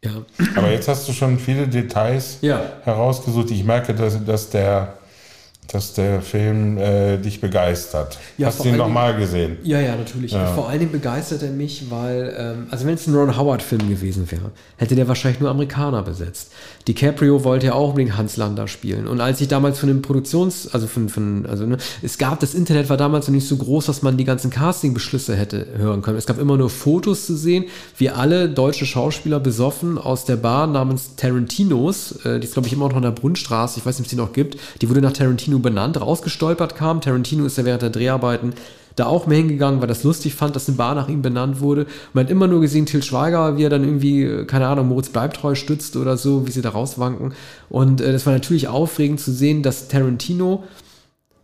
Ja. 0.05 0.11
Aber 0.57 0.71
jetzt 0.71 0.87
hast 0.89 1.09
du 1.09 1.13
schon 1.13 1.39
viele 1.39 1.67
Details 1.67 2.39
Ja. 2.41 2.61
herausgesucht. 2.85 3.51
Ich 3.51 3.65
merke, 3.65 3.95
dass, 3.95 4.25
dass 4.25 4.49
der 4.51 4.95
dass 5.69 5.93
der 5.93 6.23
Film 6.23 6.79
äh, 6.79 7.19
dich 7.19 7.43
begeistert. 7.43 8.19
Ja, 8.39 8.47
Hast 8.47 8.65
du 8.65 8.69
ihn 8.69 8.77
nochmal 8.77 9.17
gesehen? 9.17 9.59
Ja, 9.63 9.79
ja, 9.81 9.97
natürlich. 9.97 10.33
Ja. 10.33 10.47
Vor 10.55 10.69
allen 10.69 10.79
Dingen 10.79 10.93
begeistert 10.93 11.43
er 11.43 11.51
mich, 11.51 11.91
weil, 11.91 12.35
ähm, 12.39 12.67
also 12.71 12.87
wenn 12.87 12.95
es 12.95 13.07
ein 13.07 13.15
Ron 13.15 13.37
Howard-Film 13.37 13.87
gewesen 13.87 14.31
wäre, 14.31 14.51
hätte 14.79 14.95
der 14.95 15.09
wahrscheinlich 15.09 15.41
nur 15.41 15.51
Amerikaner 15.51 16.03
besetzt. 16.03 16.53
DiCaprio 16.89 17.45
wollte 17.45 17.67
ja 17.67 17.75
auch 17.75 17.91
unbedingt 17.91 18.17
Hans 18.17 18.39
Lander 18.39 18.67
spielen. 18.67 19.07
Und 19.07 19.21
als 19.21 19.43
ich 19.43 19.49
damals 19.49 19.79
von 19.79 19.91
dem 19.91 20.01
Produktions-, 20.01 20.69
also 20.73 20.87
von, 20.87 21.11
von 21.11 21.45
also 21.45 21.67
ne, 21.67 21.77
es 22.01 22.17
gab, 22.17 22.41
das 22.41 22.55
Internet 22.55 22.89
war 22.89 22.97
damals 22.97 23.29
noch 23.29 23.35
nicht 23.35 23.47
so 23.47 23.57
groß, 23.59 23.87
dass 23.87 24.01
man 24.01 24.17
die 24.17 24.25
ganzen 24.25 24.51
Casting-Beschlüsse 24.51 25.37
hätte 25.37 25.67
hören 25.77 26.01
können. 26.01 26.17
Es 26.17 26.25
gab 26.25 26.39
immer 26.39 26.57
nur 26.57 26.71
Fotos 26.71 27.27
zu 27.27 27.37
sehen, 27.37 27.67
wie 27.99 28.09
alle 28.09 28.49
deutsche 28.49 28.87
Schauspieler 28.87 29.39
besoffen 29.39 29.99
aus 29.99 30.25
der 30.25 30.37
Bar 30.37 30.67
namens 30.67 31.15
Tarantinos, 31.17 32.25
äh, 32.25 32.41
die 32.41 32.47
ist 32.47 32.55
glaube 32.55 32.69
ich 32.69 32.73
immer 32.73 32.89
noch 32.89 32.97
an 32.97 33.03
der 33.03 33.11
Brunnstraße, 33.11 33.81
ich 33.81 33.85
weiß 33.85 33.99
nicht, 33.99 34.01
ob 34.01 34.07
es 34.07 34.11
die 34.11 34.17
noch 34.17 34.33
gibt, 34.33 34.57
die 34.81 34.89
wurde 34.89 35.03
nach 35.03 35.13
Tarantino 35.13 35.58
benannt, 35.61 36.01
rausgestolpert 36.01 36.75
kam. 36.75 37.01
Tarantino 37.01 37.45
ist 37.45 37.59
ja 37.59 37.65
während 37.65 37.83
der 37.83 37.91
Dreharbeiten 37.91 38.55
da 38.99 39.07
auch 39.07 39.27
mehr 39.27 39.39
hingegangen, 39.39 39.81
weil 39.81 39.89
das 39.89 40.03
lustig 40.03 40.35
fand, 40.35 40.57
dass 40.57 40.69
eine 40.69 40.77
Bar 40.77 40.95
nach 40.95 41.09
ihm 41.09 41.23
benannt 41.23 41.61
wurde. 41.61 41.87
Man 42.13 42.25
hat 42.25 42.31
immer 42.31 42.49
nur 42.49 42.61
gesehen, 42.61 42.87
Til 42.87 43.03
Schweiger, 43.03 43.57
wie 43.57 43.65
er 43.65 43.71
dann 43.71 43.85
irgendwie, 43.85 44.25
äh, 44.25 44.45
keine 44.45 44.67
Ahnung, 44.67 44.89
Moritz 44.89 45.11
Bleibtreu 45.11 45.55
stützt 45.55 45.97
oder 45.97 46.17
so, 46.17 46.47
wie 46.47 46.51
sie 46.51 46.63
da 46.63 46.71
rauswanken. 46.71 47.35
Und 47.69 48.01
äh, 48.01 48.13
das 48.13 48.27
war 48.27 48.33
natürlich 48.33 48.69
aufregend 48.69 49.21
zu 49.21 49.33
sehen, 49.33 49.63
dass 49.63 49.89
Tarantino 49.89 50.65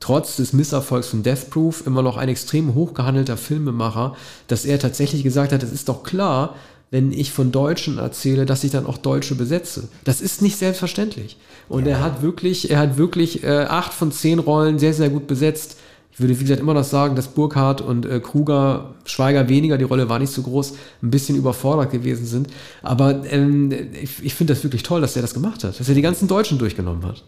trotz 0.01 0.37
des 0.37 0.53
Misserfolgs 0.53 1.09
von 1.09 1.23
Death 1.23 1.51
Proof 1.51 1.87
immer 1.87 2.03
noch 2.03 2.17
ein 2.17 2.29
extrem 2.29 2.75
hochgehandelter 2.75 3.37
Filmemacher, 3.37 4.17
dass 4.49 4.65
er 4.65 4.79
tatsächlich 4.79 5.23
gesagt 5.23 5.53
hat, 5.53 5.63
es 5.63 5.73
ist 5.73 5.89
doch 5.89 6.03
klar, 6.03 6.57
wenn 6.91 7.11
ich 7.11 7.33
von 7.33 7.51
Deutschen 7.51 7.99
erzähle, 7.99 8.47
dass 8.47 8.65
ich 8.65 8.71
dann 8.71 8.87
auch 8.87 8.99
Deutsche 8.99 9.35
besetze. 9.35 9.89
Das 10.05 10.21
ist 10.21 10.43
nicht 10.43 10.59
selbstverständlich. 10.59 11.39
Und 11.69 11.87
er 11.87 12.03
hat 12.03 12.23
wirklich, 12.23 12.71
er 12.71 12.79
hat 12.79 12.99
wirklich 12.99 13.43
äh, 13.43 13.65
acht 13.69 13.93
von 13.93 14.13
zehn 14.13 14.39
Rollen 14.39 14.79
sehr, 14.79 14.95
sehr 14.95 15.09
gut 15.09 15.27
besetzt. 15.27 15.79
Ich 16.13 16.21
würde, 16.21 16.39
wie 16.39 16.45
gesagt, 16.45 16.61
immer 16.61 16.75
noch 16.75 16.85
sagen, 16.85 17.17
dass 17.17 17.27
Burkhardt 17.27 17.81
und 17.81 18.07
äh, 18.07 18.21
Kruger, 18.21 18.95
Schweiger 19.05 19.49
weniger, 19.49 19.79
die 19.79 19.85
Rolle 19.85 20.09
war 20.09 20.21
nicht 20.21 20.33
so 20.33 20.43
groß, 20.43 20.75
ein 21.03 21.11
bisschen 21.11 21.37
überfordert 21.37 21.91
gewesen 21.91 22.27
sind. 22.27 22.49
Aber 22.83 23.25
ähm, 23.31 23.73
ich, 24.01 24.25
ich 24.25 24.35
finde 24.35 24.55
das 24.55 24.63
wirklich 24.63 24.85
toll, 24.85 25.01
dass 25.01 25.17
er 25.17 25.23
das 25.23 25.35
gemacht 25.35 25.65
hat, 25.65 25.81
dass 25.81 25.89
er 25.89 25.95
die 25.95 26.03
ganzen 26.03 26.29
Deutschen 26.29 26.59
durchgenommen 26.59 27.05
hat. 27.05 27.25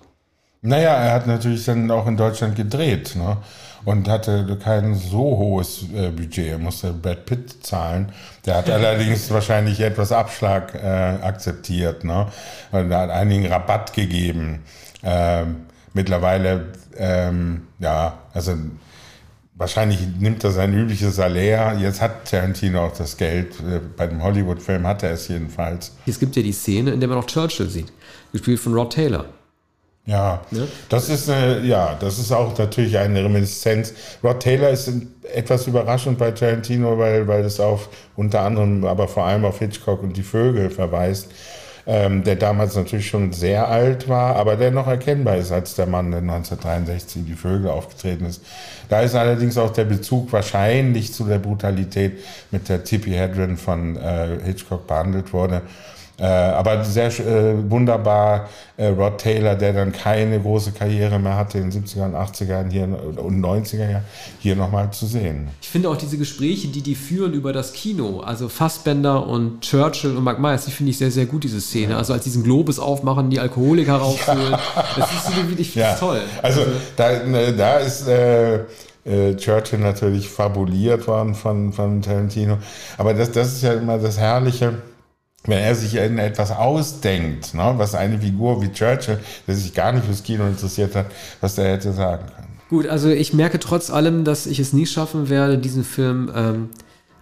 Naja, 0.67 0.95
er 0.95 1.13
hat 1.13 1.29
natürlich 1.29 1.65
dann 1.65 1.89
auch 1.93 2.09
in 2.09 2.17
Deutschland 2.17 2.57
gedreht 2.57 3.15
ne? 3.15 3.37
und 3.85 4.09
hatte 4.09 4.59
kein 4.63 4.97
so 4.97 5.21
hohes 5.21 5.85
äh, 5.95 6.11
Budget. 6.11 6.49
Er 6.49 6.59
musste 6.59 6.93
Brad 6.93 7.25
Pitt 7.25 7.65
zahlen. 7.65 8.11
Der 8.45 8.57
hat 8.57 8.71
allerdings 8.71 9.31
wahrscheinlich 9.31 9.81
etwas 9.81 10.11
Abschlag 10.11 10.75
äh, 10.75 10.79
akzeptiert 11.23 12.03
ne? 12.03 12.27
und 12.73 12.91
er 12.91 12.99
hat 12.99 13.11
einigen 13.11 13.47
Rabatt 13.47 13.93
gegeben. 13.93 14.65
Ähm, 15.05 15.67
mittlerweile, 15.95 16.73
ähm, 16.97 17.69
ja, 17.79 18.19
also 18.35 18.57
wahrscheinlich 19.55 20.01
nimmt 20.19 20.43
er 20.43 20.51
sein 20.51 20.75
übliches 20.75 21.15
Salär. 21.15 21.77
Jetzt 21.79 22.03
hat 22.03 22.29
Tarantino 22.29 22.87
auch 22.87 22.97
das 22.97 23.17
Geld. 23.17 23.55
Äh, 23.61 23.79
Bei 23.97 24.09
dem 24.09 24.21
Hollywood-Film 24.21 24.85
hat 24.85 25.05
er 25.05 25.13
es 25.13 25.29
jedenfalls. 25.29 25.95
Es 26.07 26.19
gibt 26.19 26.35
ja 26.35 26.43
die 26.43 26.51
Szene, 26.51 26.91
in 26.91 26.99
der 26.99 27.09
man 27.09 27.19
auch 27.19 27.27
Churchill 27.27 27.69
sieht, 27.69 27.93
gespielt 28.33 28.59
von 28.59 28.75
Rod 28.75 28.93
Taylor. 28.93 29.27
Ja, 30.07 30.41
Ne? 30.53 30.69
das 30.89 31.09
ist 31.09 31.29
eine, 31.29 31.61
ja, 31.67 31.97
das 31.99 32.19
ist 32.21 32.31
auch 32.31 32.57
natürlich 32.57 32.97
eine 32.97 33.25
Reminiszenz. 33.25 33.93
Rod 34.23 34.39
Taylor 34.41 34.71
ist 34.71 34.91
etwas 35.35 35.67
überraschend 35.67 36.17
bei 36.19 36.31
Tarantino, 36.31 36.97
weil, 36.97 37.27
weil 37.27 37.45
es 37.45 37.59
auf 37.59 37.89
unter 38.15 38.43
anderem, 38.43 38.85
aber 38.85 39.09
vor 39.09 39.25
allem 39.25 39.45
auf 39.45 39.59
Hitchcock 39.59 40.03
und 40.05 40.17
die 40.17 40.23
Vögel 40.23 40.71
verweist, 40.71 41.29
ähm, 41.89 42.23
der 42.23 42.37
damals 42.37 42.77
natürlich 42.77 43.09
schon 43.09 43.33
sehr 43.33 43.69
alt 43.69 44.09
war, 44.09 44.37
aber 44.37 44.57
der 44.57 44.71
noch 44.71 44.87
erkennbar 44.87 45.37
ist 45.39 45.51
als 45.51 45.75
der 45.75 45.87
Mann, 45.87 46.13
der 46.13 46.21
1963 46.21 47.23
in 47.23 47.27
die 47.27 47.35
Vögel 47.35 47.69
aufgetreten 47.71 48.27
ist. 48.27 48.43
Da 48.89 49.03
ist 49.03 49.17
allerdings 49.17 49.59
auch 49.59 49.71
der 49.71 49.85
Bezug 49.85 50.33
wahrscheinlich 50.33 51.13
zu 51.13 51.25
der 51.25 51.39
Brutalität 51.39 52.19
mit 52.53 52.69
der 52.69 52.85
Tippi 52.85 53.11
Hedren 53.11 53.57
von 53.57 53.97
äh, 53.97 54.39
Hitchcock 54.45 54.87
behandelt 54.87 55.33
wurde. 55.33 55.63
Äh, 56.19 56.25
aber 56.25 56.83
sehr 56.83 57.09
äh, 57.09 57.71
wunderbar 57.71 58.49
äh, 58.79 58.87
Rod 58.87 59.19
Taylor, 59.19 59.55
der 59.55 59.75
dann 59.75 59.93
keine 59.93 60.41
große 60.41 60.73
Karriere 60.73 61.19
mehr 61.19 61.37
hatte 61.37 61.59
in 61.59 61.71
den 61.71 61.85
70er 61.85 62.07
und 62.07 62.15
80ern 62.15 62.71
hier 62.71 62.85
und 62.85 63.45
90er 63.45 63.91
Jahren, 63.91 64.05
hier 64.41 64.57
nochmal 64.57 64.91
zu 64.93 65.05
sehen. 65.05 65.49
Ich 65.61 65.69
finde 65.69 65.91
auch 65.91 65.97
diese 65.97 66.17
Gespräche, 66.17 66.69
die 66.69 66.81
die 66.81 66.95
führen 66.95 67.35
über 67.35 67.53
das 67.53 67.75
Kino, 67.75 68.21
also 68.21 68.49
Fassbender 68.49 69.27
und 69.27 69.61
Churchill 69.61 70.17
und 70.17 70.25
Mark 70.25 70.39
Myers, 70.39 70.65
die 70.65 70.71
finde 70.71 70.91
ich 70.91 70.99
sehr, 70.99 71.11
sehr 71.11 71.27
gut, 71.27 71.45
diese 71.45 71.61
Szene. 71.61 71.99
Also 71.99 72.15
als 72.15 72.25
diesen 72.25 72.43
Globus 72.43 72.79
aufmachen, 72.79 73.29
die 73.29 73.39
Alkoholiker 73.39 73.97
rausholen. 73.97 74.57
Das 74.97 75.13
ist 75.13 75.27
so, 75.27 75.33
ich 75.59 75.75
das 75.75 76.01
toll. 76.01 76.21
Also 76.43 76.63
da, 76.97 77.23
ne, 77.25 77.53
da 77.53 77.77
ist 77.77 78.09
äh, 78.09 78.61
äh, 79.05 79.37
Churchill 79.37 79.79
natürlich 79.79 80.29
fabuliert 80.29 81.07
worden 81.07 81.35
von, 81.35 81.73
von 81.73 82.01
Tarantino. 82.03 82.59
Aber 82.97 83.15
das, 83.15 83.31
das 83.33 83.55
ist 83.55 83.63
ja 83.63 83.75
immer 83.75 83.99
das 83.99 84.19
Herrliche, 84.19 84.75
wenn 85.47 85.59
er 85.59 85.75
sich 85.75 85.95
in 85.97 86.19
etwas 86.19 86.51
ausdenkt, 86.51 87.55
ne, 87.55 87.75
was 87.77 87.95
eine 87.95 88.19
Figur 88.19 88.61
wie 88.63 88.73
Churchill, 88.73 89.19
der 89.47 89.55
sich 89.55 89.73
gar 89.75 89.93
nicht 89.93 90.05
fürs 90.07 90.23
Kino 90.23 90.47
interessiert 90.47 90.95
hat, 90.95 91.07
was 91.41 91.55
der 91.55 91.73
hätte 91.73 91.93
sagen 91.93 92.25
können. 92.35 92.47
Gut, 92.69 92.87
also 92.89 93.09
ich 93.09 93.33
merke 93.33 93.59
trotz 93.61 93.91
allem, 93.91 94.25
dass 94.25 94.47
ich 94.47 94.59
es 94.59 94.73
nie 94.73 94.87
schaffen 94.87 95.29
werde, 95.29 95.57
diesen 95.59 95.85
Film 95.85 96.31
ähm, 96.35 96.69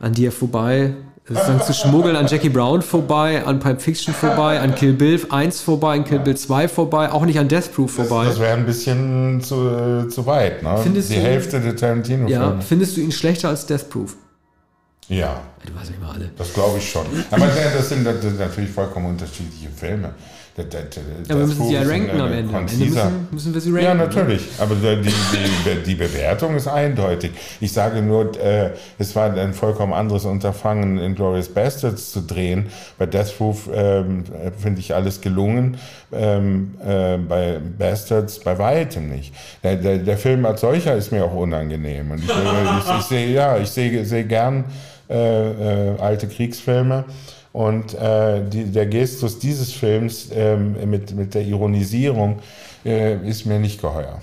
an 0.01 0.13
dir 0.15 0.33
vorbei 0.33 0.95
sozusagen 1.27 1.63
zu 1.63 1.73
schmuggeln, 1.73 2.17
an 2.17 2.27
Jackie 2.27 2.51
Brown 2.51 2.83
vorbei, 2.83 3.45
an 3.47 3.59
Pulp 3.59 3.81
Fiction 3.81 4.13
vorbei, 4.13 4.61
an 4.61 4.75
Kill 4.75 4.93
Bill 4.93 5.19
1 5.31 5.61
vorbei, 5.63 5.95
an 5.97 6.05
Kill 6.05 6.19
Bill 6.19 6.37
2 6.37 6.69
vorbei, 6.69 7.11
auch 7.11 7.25
nicht 7.25 7.39
an 7.39 7.49
Death 7.49 7.73
Proof 7.75 7.93
vorbei. 7.93 8.27
Das 8.27 8.39
wäre 8.39 8.53
ein 8.59 8.67
bisschen 8.67 9.41
zu, 9.41 10.07
zu 10.09 10.27
weit. 10.27 10.63
Ne? 10.63 10.77
Findest 10.83 11.11
Die 11.11 11.15
du- 11.15 11.23
Hälfte 11.23 11.61
der 11.61 11.77
Tarantino-Filme. 11.77 12.31
ja, 12.31 12.61
findest 12.61 12.99
du 12.99 13.01
ihn 13.01 13.11
schlechter 13.11 13.49
als 13.49 13.65
Death 13.65 13.89
Proof? 13.89 14.17
ja. 15.09 15.41
Du 15.67 15.73
nicht 15.73 16.01
mal 16.01 16.13
alle. 16.15 16.31
Das 16.37 16.53
glaube 16.53 16.79
ich 16.79 16.91
schon. 16.91 17.07
Aber 17.31 17.47
das 17.47 17.89
sind, 17.89 18.07
das 18.07 18.21
sind 18.21 18.39
natürlich 18.39 18.71
vollkommen 18.71 19.07
unterschiedliche 19.07 19.69
Filme. 19.71 20.15
Der, 20.57 20.67
der, 20.67 20.83
Ja, 20.83 21.35
wir 21.35 21.37
das 21.41 21.49
müssen 21.49 21.67
sie 21.67 21.75
ja 21.75 21.83
ranken 21.83 22.21
am 22.21 22.33
Ende. 22.33 22.57
Am 22.57 22.65
Ende 22.69 22.85
müssen, 22.85 23.29
müssen 23.33 23.55
wir 23.55 23.61
sie 23.61 23.71
ranken. 23.71 23.85
Ja, 23.85 23.95
ne? 23.95 24.05
natürlich. 24.05 24.43
Aber 24.59 24.77
die, 24.77 25.03
die, 25.03 25.83
die 25.85 25.95
Bewertung 25.97 26.55
ist 26.55 26.69
eindeutig. 26.69 27.33
Ich 27.61 27.73
sage 27.73 28.01
nur, 28.03 28.39
äh, 28.41 28.71
es 28.97 29.17
war 29.17 29.35
ein 29.35 29.53
vollkommen 29.53 29.93
anderes 29.93 30.25
Unterfangen, 30.27 30.99
in 30.99 31.17
Glorious 31.17 31.49
Bastards 31.49 32.13
zu 32.13 32.21
drehen. 32.21 32.67
Bei 32.99 33.07
Death 33.07 33.37
Proof 33.37 33.69
ähm, 33.75 34.23
finde 34.57 34.79
ich 34.79 34.95
alles 34.95 35.21
gelungen. 35.21 35.77
Ähm, 36.13 36.75
äh, 36.87 37.19
bei 37.19 37.59
Bastards 37.77 38.39
bei 38.39 38.57
weitem 38.57 39.09
nicht. 39.09 39.35
Der, 39.65 39.75
der, 39.75 39.99
der 39.99 40.19
Film 40.19 40.47
als 40.47 40.61
solcher 40.61 40.95
ist 40.95 41.11
mir 41.11 41.25
auch 41.25 41.35
unangenehm. 41.35 42.13
Und 42.13 42.19
ich, 42.19 42.31
ich, 42.31 42.99
ich 43.01 43.05
sehe, 43.07 43.33
ja, 43.33 43.59
ich 43.59 43.71
sehe, 43.71 44.05
sehe 44.05 44.25
gern 44.25 44.67
äh, 45.15 45.93
äh, 45.95 45.99
alte 46.01 46.27
Kriegsfilme. 46.29 47.05
Und 47.53 47.95
äh, 47.95 48.43
die, 48.49 48.65
der 48.65 48.87
Gestus 48.87 49.39
dieses 49.39 49.73
Films 49.73 50.29
ähm, 50.35 50.75
mit, 50.91 51.15
mit 51.15 51.35
der 51.35 51.43
Ironisierung 51.43 52.41
äh, 52.85 53.17
ist 53.29 53.47
mir 53.47 53.61
nicht 53.61 53.81
geheuer. 53.81 54.21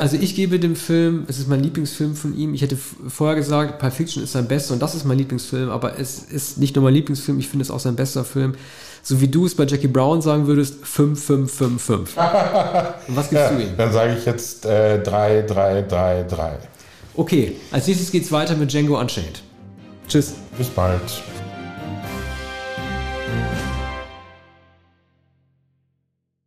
Also 0.00 0.16
ich 0.18 0.34
gebe 0.34 0.58
dem 0.58 0.76
Film, 0.76 1.26
es 1.28 1.38
ist 1.38 1.46
mein 1.46 1.60
Lieblingsfilm 1.62 2.14
von 2.16 2.34
ihm. 2.34 2.54
Ich 2.54 2.62
hätte 2.62 2.78
vorher 2.78 3.36
gesagt, 3.36 3.78
Pulp 3.78 3.92
Fiction 3.92 4.22
ist 4.22 4.32
sein 4.32 4.48
bester 4.48 4.72
und 4.72 4.80
das 4.80 4.94
ist 4.94 5.04
mein 5.04 5.18
Lieblingsfilm, 5.18 5.68
aber 5.68 5.98
es 6.00 6.20
ist 6.20 6.56
nicht 6.56 6.74
nur 6.74 6.84
mein 6.84 6.94
Lieblingsfilm, 6.94 7.38
ich 7.38 7.48
finde 7.48 7.64
es 7.64 7.70
auch 7.70 7.78
sein 7.78 7.94
bester 7.94 8.24
Film. 8.24 8.54
So 9.02 9.20
wie 9.20 9.28
du 9.28 9.44
es 9.44 9.54
bei 9.54 9.66
Jackie 9.66 9.88
Brown 9.88 10.22
sagen 10.22 10.46
würdest, 10.46 10.76
5, 10.86 11.22
5, 11.22 11.52
5, 11.52 11.82
5. 11.82 12.16
Und 12.16 13.16
was 13.16 13.28
gibst 13.28 13.44
Ja, 13.44 13.50
du 13.50 13.62
ihm? 13.62 13.68
dann 13.76 13.92
sage 13.92 14.16
ich 14.18 14.24
jetzt 14.24 14.64
äh, 14.64 15.02
3, 15.02 15.42
3, 15.42 15.82
3, 15.82 16.22
3. 16.22 16.52
Okay, 17.14 17.52
als 17.70 17.86
nächstes 17.88 18.10
geht's 18.10 18.32
weiter 18.32 18.56
mit 18.56 18.72
Django 18.72 18.98
Unchained. 18.98 19.42
Tschüss. 20.08 20.34
Bis 20.56 20.68
bald. 20.68 21.02